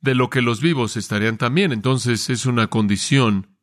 de 0.00 0.14
lo 0.14 0.30
que 0.30 0.42
los 0.42 0.60
vivos 0.60 0.96
estarían 0.96 1.36
también. 1.36 1.72
Entonces 1.72 2.30
es 2.30 2.46
una 2.46 2.68
condición 2.68 3.56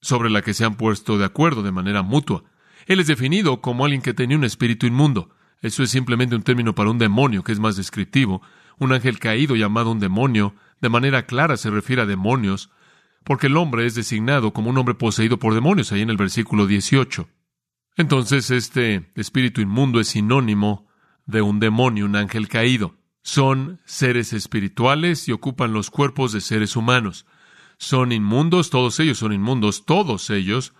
sobre 0.00 0.30
la 0.30 0.42
que 0.42 0.54
se 0.54 0.64
han 0.64 0.76
puesto 0.76 1.18
de 1.18 1.24
acuerdo 1.24 1.62
de 1.62 1.72
manera 1.72 2.02
mutua. 2.02 2.44
Él 2.86 3.00
es 3.00 3.06
definido 3.06 3.60
como 3.60 3.84
alguien 3.84 4.02
que 4.02 4.14
tenía 4.14 4.36
un 4.36 4.44
espíritu 4.44 4.86
inmundo. 4.86 5.30
Eso 5.60 5.82
es 5.82 5.90
simplemente 5.90 6.36
un 6.36 6.42
término 6.42 6.74
para 6.74 6.90
un 6.90 6.98
demonio 6.98 7.42
que 7.42 7.52
es 7.52 7.58
más 7.58 7.76
descriptivo 7.76 8.42
un 8.78 8.92
ángel 8.92 9.18
caído 9.18 9.56
llamado 9.56 9.90
un 9.90 10.00
demonio, 10.00 10.54
de 10.80 10.88
manera 10.88 11.26
clara 11.26 11.56
se 11.56 11.70
refiere 11.70 12.02
a 12.02 12.06
demonios, 12.06 12.70
porque 13.24 13.48
el 13.48 13.56
hombre 13.56 13.86
es 13.86 13.94
designado 13.94 14.52
como 14.52 14.70
un 14.70 14.78
hombre 14.78 14.94
poseído 14.94 15.38
por 15.38 15.54
demonios, 15.54 15.92
ahí 15.92 16.02
en 16.02 16.10
el 16.10 16.16
versículo 16.16 16.66
18. 16.66 17.28
Entonces, 17.96 18.50
este 18.50 19.10
espíritu 19.16 19.60
inmundo 19.60 20.00
es 20.00 20.08
sinónimo 20.08 20.88
de 21.26 21.42
un 21.42 21.58
demonio, 21.58 22.04
un 22.04 22.16
ángel 22.16 22.48
caído. 22.48 22.94
Son 23.28 23.78
seres 23.84 24.32
espirituales 24.32 25.28
y 25.28 25.32
ocupan 25.32 25.74
los 25.74 25.90
cuerpos 25.90 26.32
de 26.32 26.40
seres 26.40 26.76
humanos. 26.76 27.26
Son 27.76 28.10
inmundos, 28.10 28.70
todos 28.70 28.98
ellos 29.00 29.18
son 29.18 29.34
inmundos, 29.34 29.84
todos 29.84 30.30
ellos. 30.30 30.72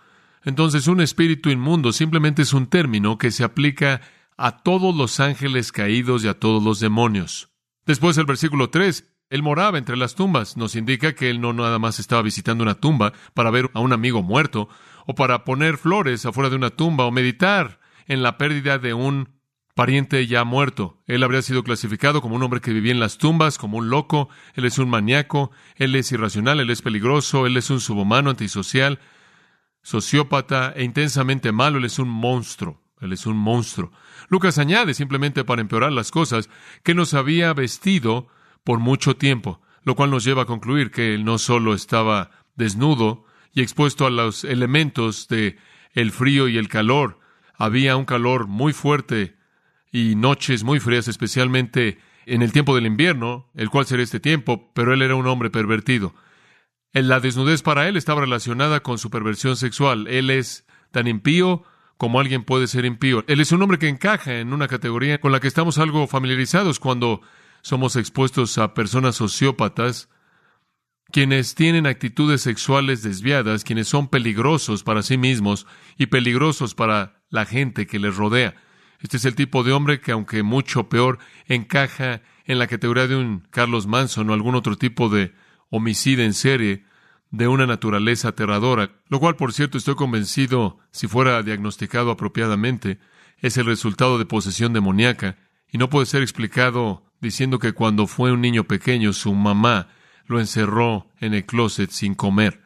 Entonces, 0.43 0.87
un 0.87 0.99
espíritu 0.99 1.51
inmundo 1.51 1.91
simplemente 1.91 2.41
es 2.41 2.53
un 2.53 2.65
término 2.65 3.19
que 3.19 3.29
se 3.29 3.43
aplica 3.43 4.01
a 4.35 4.63
todos 4.63 4.95
los 4.95 5.19
ángeles 5.19 5.71
caídos 5.71 6.23
y 6.23 6.27
a 6.27 6.39
todos 6.39 6.63
los 6.63 6.79
demonios. 6.79 7.51
Después 7.85 8.17
el 8.17 8.25
versículo 8.25 8.71
3, 8.71 9.07
él 9.29 9.43
moraba 9.43 9.77
entre 9.77 9.95
las 9.95 10.15
tumbas. 10.15 10.57
Nos 10.57 10.75
indica 10.75 11.13
que 11.13 11.29
él 11.29 11.41
no 11.41 11.53
nada 11.53 11.77
más 11.77 11.99
estaba 11.99 12.23
visitando 12.23 12.63
una 12.63 12.73
tumba 12.73 13.13
para 13.35 13.51
ver 13.51 13.69
a 13.75 13.79
un 13.79 13.93
amigo 13.93 14.23
muerto, 14.23 14.69
o 15.05 15.13
para 15.13 15.43
poner 15.43 15.77
flores 15.77 16.25
afuera 16.25 16.49
de 16.49 16.55
una 16.55 16.71
tumba, 16.71 17.05
o 17.05 17.11
meditar 17.11 17.79
en 18.07 18.23
la 18.23 18.39
pérdida 18.39 18.79
de 18.79 18.95
un 18.95 19.38
pariente 19.79 20.27
ya 20.27 20.43
muerto. 20.43 21.01
Él 21.07 21.23
habría 21.23 21.41
sido 21.41 21.63
clasificado 21.63 22.21
como 22.21 22.35
un 22.35 22.43
hombre 22.43 22.59
que 22.59 22.73
vivía 22.73 22.91
en 22.91 22.99
las 22.99 23.17
tumbas, 23.17 23.57
como 23.57 23.77
un 23.77 23.89
loco, 23.89 24.27
él 24.55 24.65
es 24.65 24.77
un 24.77 24.89
maníaco, 24.89 25.51
él 25.77 25.95
es 25.95 26.11
irracional, 26.11 26.59
él 26.59 26.69
es 26.69 26.81
peligroso, 26.81 27.45
él 27.45 27.55
es 27.55 27.69
un 27.69 27.79
subhumano 27.79 28.29
antisocial, 28.29 28.99
sociópata 29.81 30.73
e 30.75 30.83
intensamente 30.83 31.53
malo, 31.53 31.77
él 31.77 31.85
es 31.85 31.97
un 31.97 32.09
monstruo. 32.09 32.83
Él 32.99 33.13
es 33.13 33.25
un 33.25 33.37
monstruo. 33.37 33.93
Lucas 34.27 34.57
añade, 34.57 34.93
simplemente 34.93 35.45
para 35.45 35.61
empeorar 35.61 35.93
las 35.93 36.11
cosas, 36.11 36.49
que 36.83 36.93
nos 36.93 37.13
había 37.13 37.53
vestido 37.53 38.27
por 38.65 38.79
mucho 38.79 39.15
tiempo, 39.15 39.61
lo 39.83 39.95
cual 39.95 40.11
nos 40.11 40.25
lleva 40.25 40.41
a 40.41 40.45
concluir 40.45 40.91
que 40.91 41.13
él 41.13 41.23
no 41.23 41.37
solo 41.37 41.73
estaba 41.73 42.31
desnudo 42.57 43.23
y 43.53 43.61
expuesto 43.61 44.05
a 44.05 44.09
los 44.09 44.43
elementos 44.43 45.29
de 45.29 45.57
el 45.93 46.11
frío 46.11 46.49
y 46.49 46.57
el 46.57 46.67
calor, 46.67 47.21
había 47.55 47.95
un 47.95 48.03
calor 48.03 48.47
muy 48.47 48.73
fuerte 48.73 49.38
y 49.91 50.15
noches 50.15 50.63
muy 50.63 50.79
frías, 50.79 51.07
especialmente 51.07 51.99
en 52.25 52.41
el 52.41 52.51
tiempo 52.51 52.75
del 52.75 52.85
invierno, 52.85 53.49
el 53.55 53.69
cual 53.69 53.85
sería 53.85 54.03
este 54.03 54.19
tiempo, 54.19 54.71
pero 54.73 54.93
él 54.93 55.01
era 55.01 55.15
un 55.15 55.27
hombre 55.27 55.49
pervertido. 55.49 56.13
La 56.93 57.19
desnudez 57.19 57.61
para 57.61 57.87
él 57.87 57.97
estaba 57.97 58.21
relacionada 58.21 58.81
con 58.81 58.97
su 58.97 59.09
perversión 59.09 59.55
sexual. 59.55 60.07
Él 60.07 60.29
es 60.29 60.65
tan 60.91 61.07
impío 61.07 61.63
como 61.97 62.19
alguien 62.19 62.43
puede 62.43 62.67
ser 62.67 62.85
impío. 62.85 63.23
Él 63.27 63.41
es 63.41 63.51
un 63.51 63.61
hombre 63.61 63.77
que 63.77 63.89
encaja 63.89 64.39
en 64.39 64.53
una 64.53 64.67
categoría 64.67 65.19
con 65.19 65.31
la 65.31 65.39
que 65.39 65.47
estamos 65.47 65.77
algo 65.77 66.07
familiarizados 66.07 66.79
cuando 66.79 67.21
somos 67.61 67.95
expuestos 67.95 68.57
a 68.57 68.73
personas 68.73 69.15
sociópatas, 69.15 70.09
quienes 71.11 71.55
tienen 71.55 71.87
actitudes 71.87 72.41
sexuales 72.41 73.03
desviadas, 73.03 73.63
quienes 73.63 73.87
son 73.87 74.07
peligrosos 74.07 74.83
para 74.83 75.01
sí 75.01 75.17
mismos 75.17 75.67
y 75.97 76.07
peligrosos 76.07 76.73
para 76.73 77.21
la 77.29 77.45
gente 77.45 77.85
que 77.85 77.99
les 77.99 78.15
rodea. 78.15 78.55
Este 78.99 79.17
es 79.17 79.25
el 79.25 79.35
tipo 79.35 79.63
de 79.63 79.71
hombre 79.71 80.01
que, 80.01 80.11
aunque 80.11 80.43
mucho 80.43 80.89
peor, 80.89 81.19
encaja 81.47 82.21
en 82.45 82.59
la 82.59 82.67
categoría 82.67 83.07
de 83.07 83.15
un 83.15 83.47
Carlos 83.49 83.87
Manson 83.87 84.29
o 84.29 84.33
algún 84.33 84.55
otro 84.55 84.77
tipo 84.77 85.09
de 85.09 85.33
homicida 85.69 86.23
en 86.23 86.33
serie 86.33 86.83
de 87.31 87.47
una 87.47 87.67
naturaleza 87.67 88.29
aterradora, 88.29 88.91
lo 89.07 89.19
cual, 89.19 89.35
por 89.35 89.53
cierto, 89.53 89.77
estoy 89.77 89.95
convencido, 89.95 90.79
si 90.91 91.07
fuera 91.07 91.43
diagnosticado 91.43 92.11
apropiadamente, 92.11 92.99
es 93.37 93.57
el 93.57 93.67
resultado 93.67 94.17
de 94.17 94.25
posesión 94.25 94.73
demoníaca, 94.73 95.37
y 95.71 95.77
no 95.77 95.89
puede 95.89 96.07
ser 96.07 96.23
explicado 96.23 97.03
diciendo 97.21 97.59
que 97.59 97.73
cuando 97.73 98.07
fue 98.07 98.31
un 98.31 98.41
niño 98.41 98.63
pequeño 98.63 99.13
su 99.13 99.33
mamá 99.33 99.89
lo 100.25 100.39
encerró 100.39 101.07
en 101.19 101.33
el 101.33 101.45
closet 101.45 101.91
sin 101.91 102.15
comer. 102.15 102.61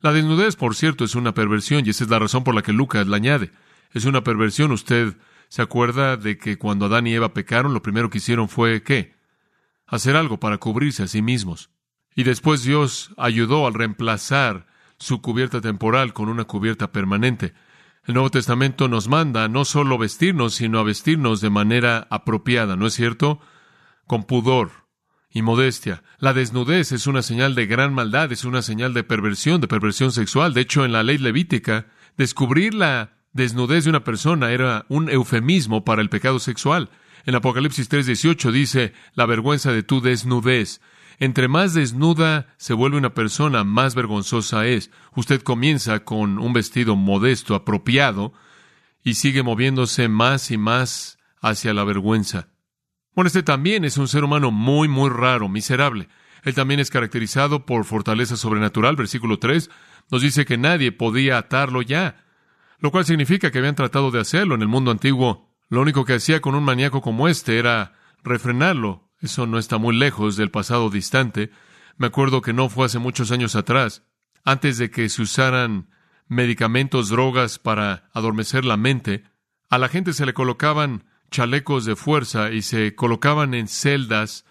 La 0.00 0.12
desnudez, 0.12 0.56
por 0.56 0.74
cierto, 0.74 1.04
es 1.04 1.14
una 1.14 1.34
perversión, 1.34 1.84
y 1.84 1.90
esa 1.90 2.04
es 2.04 2.10
la 2.10 2.18
razón 2.18 2.44
por 2.44 2.54
la 2.54 2.62
que 2.62 2.72
Lucas 2.72 3.06
la 3.06 3.16
añade. 3.16 3.50
Es 3.92 4.04
una 4.04 4.24
perversión. 4.24 4.72
Usted 4.72 5.14
se 5.52 5.60
acuerda 5.60 6.16
de 6.16 6.38
que 6.38 6.56
cuando 6.56 6.86
Adán 6.86 7.06
y 7.06 7.12
Eva 7.12 7.34
pecaron, 7.34 7.74
lo 7.74 7.82
primero 7.82 8.08
que 8.08 8.16
hicieron 8.16 8.48
fue 8.48 8.82
¿qué? 8.82 9.16
Hacer 9.86 10.16
algo 10.16 10.40
para 10.40 10.56
cubrirse 10.56 11.02
a 11.02 11.08
sí 11.08 11.20
mismos. 11.20 11.68
Y 12.16 12.22
después 12.22 12.62
Dios 12.62 13.12
ayudó 13.18 13.66
al 13.66 13.74
reemplazar 13.74 14.66
su 14.96 15.20
cubierta 15.20 15.60
temporal 15.60 16.14
con 16.14 16.30
una 16.30 16.44
cubierta 16.44 16.90
permanente. 16.90 17.52
El 18.06 18.14
Nuevo 18.14 18.30
Testamento 18.30 18.88
nos 18.88 19.08
manda 19.08 19.46
no 19.48 19.66
solo 19.66 19.98
vestirnos, 19.98 20.54
sino 20.54 20.78
a 20.78 20.84
vestirnos 20.84 21.42
de 21.42 21.50
manera 21.50 22.06
apropiada, 22.08 22.74
¿no 22.74 22.86
es 22.86 22.94
cierto? 22.94 23.38
Con 24.06 24.24
pudor 24.24 24.70
y 25.28 25.42
modestia. 25.42 26.02
La 26.16 26.32
desnudez 26.32 26.92
es 26.92 27.06
una 27.06 27.20
señal 27.20 27.54
de 27.54 27.66
gran 27.66 27.92
maldad, 27.92 28.32
es 28.32 28.46
una 28.46 28.62
señal 28.62 28.94
de 28.94 29.04
perversión, 29.04 29.60
de 29.60 29.68
perversión 29.68 30.12
sexual. 30.12 30.54
De 30.54 30.62
hecho, 30.62 30.86
en 30.86 30.92
la 30.92 31.02
ley 31.02 31.18
levítica, 31.18 31.88
descubrir 32.16 32.72
la 32.72 33.21
desnudez 33.32 33.84
de 33.84 33.90
una 33.90 34.04
persona 34.04 34.50
era 34.52 34.84
un 34.88 35.08
eufemismo 35.10 35.84
para 35.84 36.02
el 36.02 36.08
pecado 36.08 36.38
sexual. 36.38 36.90
En 37.24 37.34
Apocalipsis 37.34 37.88
3:18 37.88 38.50
dice, 38.50 38.92
la 39.14 39.26
vergüenza 39.26 39.72
de 39.72 39.82
tu 39.82 40.00
desnudez. 40.00 40.80
Entre 41.18 41.46
más 41.46 41.74
desnuda 41.74 42.54
se 42.56 42.74
vuelve 42.74 42.96
una 42.96 43.14
persona, 43.14 43.64
más 43.64 43.94
vergonzosa 43.94 44.66
es. 44.66 44.90
Usted 45.14 45.42
comienza 45.42 46.00
con 46.00 46.38
un 46.38 46.52
vestido 46.52 46.96
modesto, 46.96 47.54
apropiado, 47.54 48.32
y 49.04 49.14
sigue 49.14 49.42
moviéndose 49.42 50.08
más 50.08 50.50
y 50.50 50.58
más 50.58 51.18
hacia 51.40 51.74
la 51.74 51.84
vergüenza. 51.84 52.48
Bueno, 53.14 53.26
este 53.26 53.42
también 53.42 53.84
es 53.84 53.98
un 53.98 54.08
ser 54.08 54.24
humano 54.24 54.50
muy, 54.50 54.88
muy 54.88 55.10
raro, 55.10 55.48
miserable. 55.48 56.08
Él 56.44 56.54
también 56.54 56.80
es 56.80 56.90
caracterizado 56.90 57.66
por 57.66 57.84
fortaleza 57.84 58.36
sobrenatural. 58.36 58.96
Versículo 58.96 59.38
3 59.38 59.70
nos 60.10 60.22
dice 60.22 60.44
que 60.44 60.58
nadie 60.58 60.92
podía 60.92 61.38
atarlo 61.38 61.82
ya, 61.82 62.21
lo 62.82 62.90
cual 62.90 63.06
significa 63.06 63.50
que 63.50 63.58
habían 63.58 63.76
tratado 63.76 64.10
de 64.10 64.20
hacerlo 64.20 64.56
en 64.56 64.62
el 64.62 64.68
mundo 64.68 64.90
antiguo. 64.90 65.48
Lo 65.68 65.80
único 65.80 66.04
que 66.04 66.14
hacía 66.14 66.40
con 66.40 66.56
un 66.56 66.64
maníaco 66.64 67.00
como 67.00 67.28
este 67.28 67.58
era 67.58 67.94
refrenarlo, 68.24 69.08
eso 69.20 69.46
no 69.46 69.58
está 69.58 69.78
muy 69.78 69.96
lejos 69.96 70.36
del 70.36 70.50
pasado 70.50 70.90
distante. 70.90 71.50
Me 71.96 72.08
acuerdo 72.08 72.42
que 72.42 72.52
no 72.52 72.68
fue 72.68 72.86
hace 72.86 72.98
muchos 72.98 73.30
años 73.30 73.54
atrás, 73.54 74.02
antes 74.44 74.78
de 74.78 74.90
que 74.90 75.08
se 75.08 75.22
usaran 75.22 75.90
medicamentos, 76.26 77.08
drogas 77.08 77.60
para 77.60 78.10
adormecer 78.12 78.64
la 78.64 78.76
mente, 78.76 79.24
a 79.70 79.78
la 79.78 79.88
gente 79.88 80.12
se 80.12 80.26
le 80.26 80.34
colocaban 80.34 81.04
chalecos 81.30 81.84
de 81.84 81.94
fuerza 81.94 82.50
y 82.50 82.62
se 82.62 82.96
colocaban 82.96 83.54
en 83.54 83.68
celdas 83.68 84.44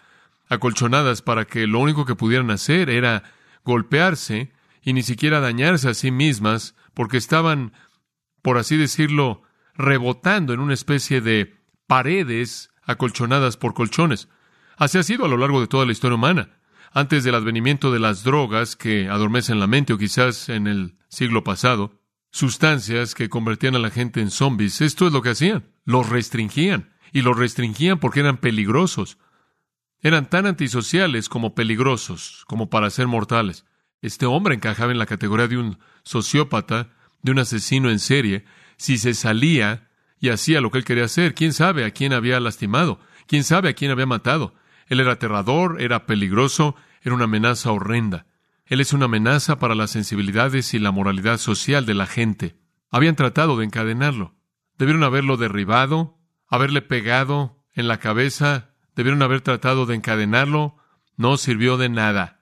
acolchonadas 0.48 1.20
para 1.20 1.44
que 1.44 1.66
lo 1.66 1.80
único 1.80 2.06
que 2.06 2.14
pudieran 2.14 2.50
hacer 2.50 2.88
era 2.88 3.24
golpearse 3.62 4.52
y 4.82 4.94
ni 4.94 5.02
siquiera 5.02 5.40
dañarse 5.40 5.90
a 5.90 5.94
sí 5.94 6.10
mismas 6.10 6.74
porque 6.94 7.18
estaban, 7.18 7.72
por 8.42 8.58
así 8.58 8.76
decirlo, 8.76 9.42
rebotando 9.74 10.52
en 10.52 10.60
una 10.60 10.74
especie 10.74 11.20
de 11.20 11.56
paredes 11.86 12.70
acolchonadas 12.84 13.56
por 13.56 13.74
colchones. 13.74 14.28
Así 14.76 14.98
ha 14.98 15.02
sido 15.02 15.24
a 15.24 15.28
lo 15.28 15.36
largo 15.36 15.60
de 15.60 15.68
toda 15.68 15.86
la 15.86 15.92
historia 15.92 16.16
humana. 16.16 16.58
Antes 16.92 17.24
del 17.24 17.34
advenimiento 17.34 17.90
de 17.90 18.00
las 18.00 18.22
drogas 18.22 18.76
que 18.76 19.08
adormecen 19.08 19.60
la 19.60 19.66
mente, 19.66 19.92
o 19.92 19.98
quizás 19.98 20.48
en 20.48 20.66
el 20.66 20.96
siglo 21.08 21.42
pasado, 21.44 21.98
sustancias 22.30 23.14
que 23.14 23.28
convertían 23.28 23.76
a 23.76 23.78
la 23.78 23.90
gente 23.90 24.20
en 24.20 24.30
zombies, 24.30 24.80
esto 24.80 25.06
es 25.06 25.12
lo 25.12 25.22
que 25.22 25.30
hacían. 25.30 25.70
Los 25.84 26.08
restringían. 26.08 26.90
Y 27.12 27.22
los 27.22 27.36
restringían 27.36 27.98
porque 27.98 28.20
eran 28.20 28.38
peligrosos. 28.38 29.18
Eran 30.00 30.28
tan 30.28 30.46
antisociales 30.46 31.28
como 31.28 31.54
peligrosos, 31.54 32.44
como 32.46 32.68
para 32.68 32.90
ser 32.90 33.06
mortales. 33.06 33.64
Este 34.00 34.26
hombre 34.26 34.54
encajaba 34.54 34.92
en 34.92 34.98
la 34.98 35.06
categoría 35.06 35.46
de 35.46 35.58
un 35.58 35.78
sociópata, 36.02 36.90
de 37.22 37.32
un 37.32 37.38
asesino 37.38 37.90
en 37.90 37.98
serie, 37.98 38.44
si 38.76 38.98
se 38.98 39.14
salía 39.14 39.88
y 40.20 40.28
hacía 40.28 40.60
lo 40.60 40.70
que 40.70 40.78
él 40.78 40.84
quería 40.84 41.04
hacer. 41.04 41.34
¿Quién 41.34 41.52
sabe 41.52 41.84
a 41.84 41.90
quién 41.90 42.12
había 42.12 42.38
lastimado? 42.40 43.00
¿Quién 43.26 43.44
sabe 43.44 43.68
a 43.68 43.72
quién 43.74 43.90
había 43.90 44.06
matado? 44.06 44.54
Él 44.86 45.00
era 45.00 45.12
aterrador, 45.12 45.80
era 45.80 46.06
peligroso, 46.06 46.76
era 47.02 47.14
una 47.14 47.24
amenaza 47.24 47.72
horrenda. 47.72 48.26
Él 48.66 48.80
es 48.80 48.92
una 48.92 49.06
amenaza 49.06 49.58
para 49.58 49.74
las 49.74 49.90
sensibilidades 49.90 50.74
y 50.74 50.78
la 50.78 50.92
moralidad 50.92 51.38
social 51.38 51.86
de 51.86 51.94
la 51.94 52.06
gente. 52.06 52.56
Habían 52.90 53.16
tratado 53.16 53.56
de 53.56 53.64
encadenarlo. 53.64 54.34
Debieron 54.78 55.02
haberlo 55.02 55.36
derribado, 55.36 56.18
haberle 56.48 56.82
pegado 56.82 57.64
en 57.74 57.88
la 57.88 57.98
cabeza, 57.98 58.70
debieron 58.94 59.22
haber 59.22 59.40
tratado 59.40 59.86
de 59.86 59.94
encadenarlo. 59.94 60.76
No 61.16 61.36
sirvió 61.36 61.76
de 61.76 61.88
nada. 61.88 62.40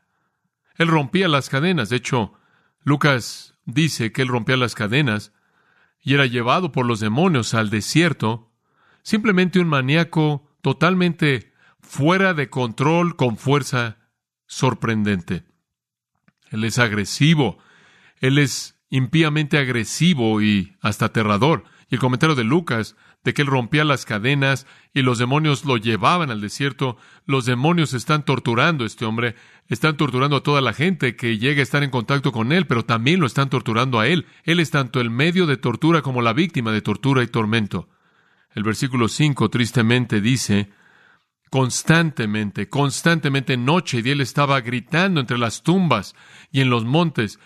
Él 0.76 0.88
rompía 0.88 1.28
las 1.28 1.48
cadenas. 1.48 1.88
De 1.88 1.96
hecho, 1.96 2.34
Lucas 2.82 3.49
dice 3.72 4.12
que 4.12 4.22
él 4.22 4.28
rompía 4.28 4.56
las 4.56 4.74
cadenas 4.74 5.32
y 6.02 6.14
era 6.14 6.26
llevado 6.26 6.72
por 6.72 6.86
los 6.86 7.00
demonios 7.00 7.54
al 7.54 7.70
desierto. 7.70 8.50
Simplemente 9.02 9.60
un 9.60 9.68
maníaco 9.68 10.48
totalmente 10.62 11.52
fuera 11.80 12.34
de 12.34 12.50
control 12.50 13.16
con 13.16 13.36
fuerza 13.36 13.98
sorprendente. 14.46 15.44
Él 16.50 16.64
es 16.64 16.78
agresivo, 16.78 17.58
él 18.20 18.38
es 18.38 18.78
impíamente 18.90 19.58
agresivo 19.58 20.42
y 20.42 20.76
hasta 20.80 21.06
aterrador. 21.06 21.64
Y 21.90 21.96
el 21.96 22.00
comentario 22.00 22.36
de 22.36 22.44
Lucas 22.44 22.94
de 23.24 23.34
que 23.34 23.42
él 23.42 23.48
rompía 23.48 23.84
las 23.84 24.04
cadenas 24.04 24.66
y 24.94 25.02
los 25.02 25.18
demonios 25.18 25.64
lo 25.64 25.76
llevaban 25.76 26.30
al 26.30 26.40
desierto, 26.40 26.96
los 27.26 27.46
demonios 27.46 27.94
están 27.94 28.24
torturando 28.24 28.84
a 28.84 28.86
este 28.86 29.04
hombre, 29.04 29.34
están 29.66 29.96
torturando 29.96 30.36
a 30.36 30.42
toda 30.42 30.60
la 30.60 30.72
gente 30.72 31.16
que 31.16 31.38
llega 31.38 31.60
a 31.60 31.64
estar 31.64 31.82
en 31.82 31.90
contacto 31.90 32.30
con 32.30 32.52
él, 32.52 32.68
pero 32.68 32.84
también 32.84 33.18
lo 33.18 33.26
están 33.26 33.50
torturando 33.50 33.98
a 33.98 34.06
él. 34.06 34.26
Él 34.44 34.60
es 34.60 34.70
tanto 34.70 35.00
el 35.00 35.10
medio 35.10 35.46
de 35.46 35.56
tortura 35.56 36.00
como 36.00 36.22
la 36.22 36.32
víctima 36.32 36.70
de 36.70 36.80
tortura 36.80 37.24
y 37.24 37.26
tormento. 37.26 37.88
El 38.54 38.62
versículo 38.62 39.08
5 39.08 39.50
tristemente 39.50 40.20
dice, 40.20 40.70
constantemente, 41.50 42.68
constantemente 42.68 43.56
noche 43.56 44.00
y 44.04 44.10
él 44.10 44.20
estaba 44.20 44.60
gritando 44.60 45.20
entre 45.20 45.38
las 45.38 45.64
tumbas 45.64 46.14
y 46.52 46.60
en 46.60 46.70
los 46.70 46.84
montes 46.84 47.40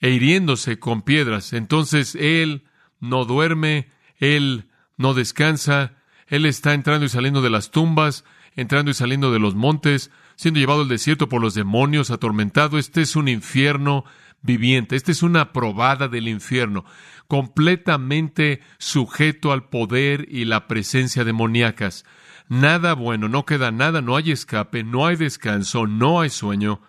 e 0.00 0.10
hiriéndose 0.10 0.78
con 0.78 1.02
piedras. 1.02 1.52
Entonces 1.52 2.14
él 2.14 2.64
no 3.06 3.24
duerme, 3.24 3.90
él 4.18 4.68
no 4.96 5.14
descansa, 5.14 5.94
él 6.26 6.46
está 6.46 6.74
entrando 6.74 7.06
y 7.06 7.08
saliendo 7.08 7.42
de 7.42 7.50
las 7.50 7.70
tumbas, 7.70 8.24
entrando 8.54 8.90
y 8.90 8.94
saliendo 8.94 9.32
de 9.32 9.38
los 9.38 9.54
montes, 9.54 10.10
siendo 10.36 10.60
llevado 10.60 10.82
al 10.82 10.88
desierto 10.88 11.28
por 11.28 11.40
los 11.40 11.54
demonios, 11.54 12.10
atormentado. 12.10 12.78
Este 12.78 13.02
es 13.02 13.16
un 13.16 13.28
infierno 13.28 14.04
viviente, 14.42 14.96
esta 14.96 15.12
es 15.12 15.22
una 15.22 15.52
probada 15.52 16.08
del 16.08 16.28
infierno, 16.28 16.84
completamente 17.26 18.60
sujeto 18.78 19.52
al 19.52 19.68
poder 19.68 20.26
y 20.30 20.44
la 20.44 20.68
presencia 20.68 21.24
demoníacas 21.24 22.04
nada 22.48 22.94
bueno, 22.94 23.28
no 23.28 23.44
queda 23.44 23.70
nada, 23.70 24.00
no 24.00 24.16
hay 24.16 24.30
escape, 24.30 24.84
no 24.84 25.06
hay 25.06 25.16
descanso, 25.16 25.86
no 25.86 26.20
hay 26.20 26.30
sueño. 26.30 26.80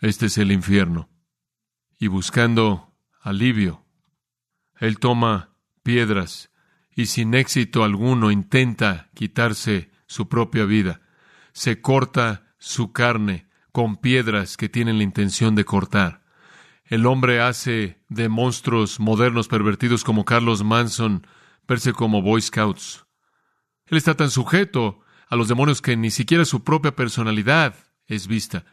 Este 0.00 0.26
es 0.26 0.38
el 0.38 0.52
infierno. 0.52 1.08
Y 1.98 2.06
buscando 2.06 2.94
alivio, 3.20 3.84
él 4.78 4.98
toma 4.98 5.50
piedras 5.82 6.50
y 6.94 7.06
sin 7.06 7.34
éxito 7.34 7.84
alguno 7.84 8.30
intenta 8.30 9.10
quitarse 9.14 9.90
su 10.06 10.28
propia 10.28 10.64
vida. 10.64 11.00
Se 11.52 11.80
corta 11.80 12.54
su 12.58 12.92
carne 12.92 13.46
con 13.72 13.96
piedras 13.96 14.56
que 14.56 14.68
tienen 14.68 14.98
la 14.98 15.04
intención 15.04 15.54
de 15.54 15.64
cortar. 15.64 16.24
El 16.84 17.06
hombre 17.06 17.40
hace 17.40 18.00
de 18.08 18.28
monstruos 18.28 18.98
modernos 18.98 19.46
pervertidos 19.46 20.04
como 20.04 20.24
Carlos 20.24 20.64
Manson 20.64 21.26
verse 21.68 21.92
como 21.92 22.22
Boy 22.22 22.40
Scouts. 22.40 23.04
Él 23.86 23.98
está 23.98 24.14
tan 24.14 24.30
sujeto 24.30 25.00
a 25.28 25.36
los 25.36 25.48
demonios 25.48 25.82
que 25.82 25.96
ni 25.96 26.10
siquiera 26.10 26.44
su 26.44 26.64
propia 26.64 26.96
personalidad 26.96 27.74
es 28.06 28.26
vista. 28.26 28.64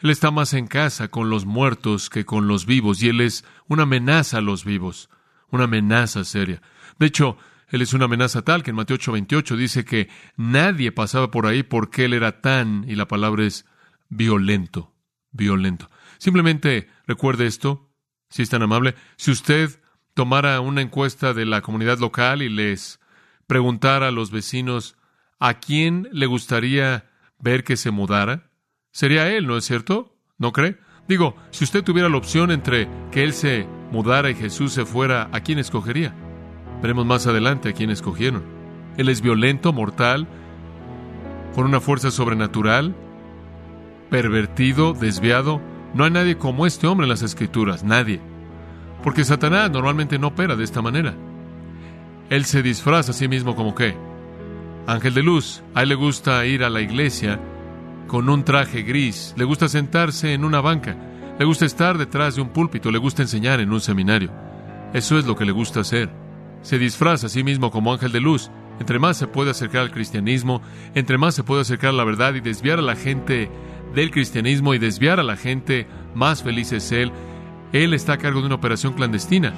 Él 0.00 0.10
está 0.10 0.30
más 0.30 0.52
en 0.54 0.66
casa 0.66 1.08
con 1.08 1.30
los 1.30 1.46
muertos 1.46 2.10
que 2.10 2.24
con 2.24 2.48
los 2.48 2.66
vivos, 2.66 3.02
y 3.02 3.08
él 3.08 3.20
es 3.20 3.44
una 3.68 3.84
amenaza 3.84 4.38
a 4.38 4.40
los 4.40 4.64
vivos, 4.64 5.08
una 5.50 5.64
amenaza 5.64 6.24
seria. 6.24 6.60
De 6.98 7.06
hecho, 7.06 7.36
Él 7.68 7.82
es 7.82 7.94
una 7.94 8.06
amenaza 8.06 8.42
tal 8.42 8.62
que 8.62 8.70
en 8.70 8.76
Mateo 8.76 8.96
8:28 8.96 9.56
dice 9.56 9.84
que 9.84 10.08
nadie 10.36 10.92
pasaba 10.92 11.30
por 11.30 11.46
ahí 11.46 11.62
porque 11.62 12.04
él 12.04 12.14
era 12.14 12.40
tan, 12.40 12.84
y 12.88 12.96
la 12.96 13.06
palabra 13.06 13.44
es 13.44 13.64
violento, 14.08 14.92
violento. 15.30 15.88
Simplemente 16.18 16.88
recuerde 17.06 17.46
esto, 17.46 17.90
si 18.28 18.42
es 18.42 18.50
tan 18.50 18.62
amable, 18.62 18.94
si 19.16 19.30
usted 19.30 19.80
tomara 20.14 20.60
una 20.60 20.82
encuesta 20.82 21.32
de 21.32 21.46
la 21.46 21.62
comunidad 21.62 21.98
local 21.98 22.42
y 22.42 22.48
les 22.48 23.00
preguntara 23.46 24.08
a 24.08 24.12
los 24.12 24.30
vecinos 24.30 24.96
a 25.38 25.54
quién 25.54 26.08
le 26.12 26.26
gustaría 26.26 27.08
ver 27.38 27.64
que 27.64 27.76
se 27.76 27.90
mudara, 27.90 28.50
sería 28.90 29.28
él, 29.32 29.46
¿no 29.46 29.56
es 29.56 29.64
cierto? 29.64 30.18
¿No 30.38 30.52
cree? 30.52 30.76
Digo, 31.08 31.36
si 31.50 31.64
usted 31.64 31.82
tuviera 31.82 32.08
la 32.08 32.18
opción 32.18 32.50
entre 32.50 32.88
que 33.10 33.24
él 33.24 33.32
se 33.32 33.66
mudara 33.90 34.30
y 34.30 34.34
Jesús 34.34 34.72
se 34.72 34.84
fuera, 34.84 35.28
¿a 35.32 35.40
quién 35.40 35.58
escogería? 35.58 36.14
Veremos 36.82 37.06
más 37.06 37.26
adelante 37.26 37.68
a 37.68 37.72
quién 37.72 37.90
escogieron. 37.90 38.42
Él 38.96 39.08
es 39.08 39.20
violento, 39.20 39.72
mortal, 39.72 40.26
con 41.54 41.64
una 41.64 41.80
fuerza 41.80 42.10
sobrenatural, 42.10 42.94
pervertido, 44.10 44.92
desviado. 44.92 45.60
No 45.94 46.04
hay 46.04 46.10
nadie 46.10 46.36
como 46.36 46.66
este 46.66 46.86
hombre 46.86 47.04
en 47.04 47.10
las 47.10 47.22
escrituras, 47.22 47.84
nadie. 47.84 48.20
Porque 49.02 49.24
Satanás 49.24 49.70
normalmente 49.70 50.18
no 50.18 50.28
opera 50.28 50.56
de 50.56 50.64
esta 50.64 50.82
manera. 50.82 51.14
Él 52.28 52.44
se 52.44 52.62
disfraza 52.62 53.10
a 53.10 53.14
sí 53.14 53.28
mismo 53.28 53.56
como 53.56 53.74
qué? 53.74 53.96
Ángel 54.86 55.14
de 55.14 55.22
luz. 55.22 55.62
A 55.74 55.82
él 55.82 55.90
le 55.90 55.94
gusta 55.94 56.44
ir 56.46 56.64
a 56.64 56.70
la 56.70 56.80
iglesia 56.80 57.40
con 58.10 58.28
un 58.28 58.44
traje 58.44 58.82
gris, 58.82 59.34
le 59.36 59.44
gusta 59.44 59.68
sentarse 59.68 60.34
en 60.34 60.44
una 60.44 60.60
banca, 60.60 60.96
le 61.40 61.46
gusta 61.46 61.64
estar 61.64 61.96
detrás 61.96 62.36
de 62.36 62.42
un 62.42 62.50
púlpito, 62.50 62.90
le 62.90 62.98
gusta 62.98 63.22
enseñar 63.22 63.60
en 63.60 63.72
un 63.72 63.80
seminario. 63.80 64.30
Eso 64.92 65.18
es 65.18 65.24
lo 65.24 65.36
que 65.36 65.46
le 65.46 65.52
gusta 65.52 65.80
hacer. 65.80 66.10
Se 66.60 66.78
disfraza 66.78 67.28
a 67.28 67.30
sí 67.30 67.42
mismo 67.42 67.70
como 67.70 67.94
ángel 67.94 68.12
de 68.12 68.20
luz. 68.20 68.50
Entre 68.78 68.98
más 68.98 69.16
se 69.16 69.26
puede 69.26 69.52
acercar 69.52 69.80
al 69.80 69.90
cristianismo, 69.90 70.60
entre 70.94 71.16
más 71.16 71.34
se 71.34 71.42
puede 71.42 71.62
acercar 71.62 71.90
a 71.90 71.94
la 71.94 72.04
verdad 72.04 72.34
y 72.34 72.40
desviar 72.40 72.78
a 72.78 72.82
la 72.82 72.94
gente 72.94 73.50
del 73.94 74.10
cristianismo 74.10 74.74
y 74.74 74.78
desviar 74.78 75.18
a 75.18 75.22
la 75.22 75.38
gente, 75.38 75.86
más 76.14 76.42
feliz 76.42 76.72
es 76.72 76.92
él. 76.92 77.10
Él 77.72 77.94
está 77.94 78.12
a 78.12 78.18
cargo 78.18 78.40
de 78.40 78.46
una 78.46 78.56
operación 78.56 78.92
clandestina. 78.92 79.54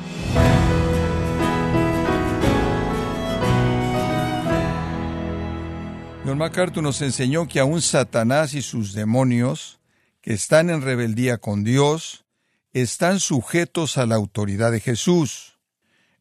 Don 6.24 6.38
MacArthur 6.38 6.84
nos 6.84 7.02
enseñó 7.02 7.48
que 7.48 7.58
aún 7.58 7.82
Satanás 7.82 8.54
y 8.54 8.62
sus 8.62 8.92
demonios, 8.92 9.81
que 10.22 10.32
están 10.32 10.70
en 10.70 10.80
rebeldía 10.80 11.38
con 11.38 11.64
Dios, 11.64 12.24
están 12.72 13.20
sujetos 13.20 13.98
a 13.98 14.06
la 14.06 14.14
autoridad 14.14 14.72
de 14.72 14.80
Jesús. 14.80 15.58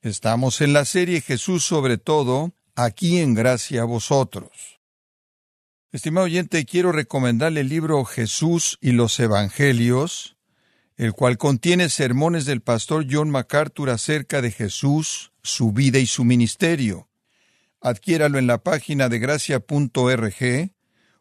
Estamos 0.02 0.60
en 0.62 0.74
la 0.74 0.86
serie 0.86 1.22
Jesús 1.22 1.64
sobre 1.64 1.98
todo, 1.98 2.52
aquí 2.76 3.20
en 3.20 3.36
gracia 3.36 3.84
a 3.84 3.86
vosotros. 3.86 4.82
Estimado 5.92 6.26
oyente, 6.26 6.66
quiero 6.66 6.92
recomendarle 6.92 7.62
el 7.62 7.70
libro 7.70 8.04
Jesús 8.04 8.78
y 8.82 8.94
los 8.94 9.20
Evangelios, 9.20 10.36
el 10.98 11.14
cual 11.14 11.38
contiene 11.38 11.90
sermones 11.90 12.46
del 12.46 12.62
pastor 12.62 13.06
John 13.10 13.30
MacArthur 13.30 13.92
acerca 13.92 14.42
de 14.42 14.52
Jesús, 14.52 15.32
su 15.44 15.74
vida 15.74 16.00
y 16.00 16.08
su 16.08 16.24
ministerio. 16.24 17.10
Adquiéralo 17.82 18.40
en 18.40 18.48
la 18.48 18.60
página 18.60 19.10
de 19.10 19.20
gracia.org 19.20 20.72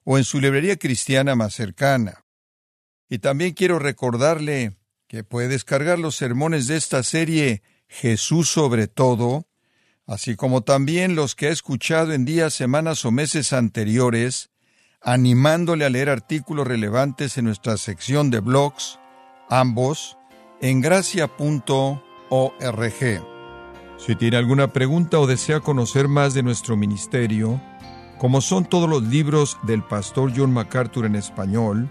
o 0.04 0.18
en 0.18 0.24
su 0.24 0.40
librería 0.40 0.76
cristiana 0.76 1.34
más 1.34 1.54
cercana. 1.54 2.24
Y 3.10 3.18
también 3.18 3.54
quiero 3.54 3.80
recordarle 3.80 4.76
que 5.08 5.24
puede 5.24 5.48
descargar 5.48 5.98
los 5.98 6.14
sermones 6.14 6.68
de 6.68 6.76
esta 6.76 7.02
serie 7.02 7.62
Jesús 7.88 8.48
sobre 8.48 8.86
todo, 8.86 9.48
así 10.06 10.36
como 10.36 10.62
también 10.62 11.16
los 11.16 11.34
que 11.34 11.48
ha 11.48 11.50
escuchado 11.50 12.12
en 12.12 12.24
días, 12.24 12.54
semanas 12.54 13.04
o 13.04 13.10
meses 13.10 13.52
anteriores, 13.52 14.50
animándole 15.00 15.84
a 15.84 15.90
leer 15.90 16.08
artículos 16.08 16.68
relevantes 16.68 17.36
en 17.36 17.46
nuestra 17.46 17.76
sección 17.78 18.30
de 18.30 18.38
blogs, 18.38 19.00
ambos 19.48 20.16
en 20.60 20.80
gracia.org. 20.80 22.00
Si 23.98 24.14
tiene 24.14 24.36
alguna 24.36 24.72
pregunta 24.72 25.18
o 25.18 25.26
desea 25.26 25.58
conocer 25.58 26.06
más 26.06 26.32
de 26.32 26.44
nuestro 26.44 26.76
ministerio, 26.76 27.60
como 28.18 28.40
son 28.40 28.66
todos 28.66 28.88
los 28.88 29.02
libros 29.02 29.58
del 29.64 29.82
pastor 29.82 30.32
John 30.36 30.52
MacArthur 30.52 31.06
en 31.06 31.16
español, 31.16 31.90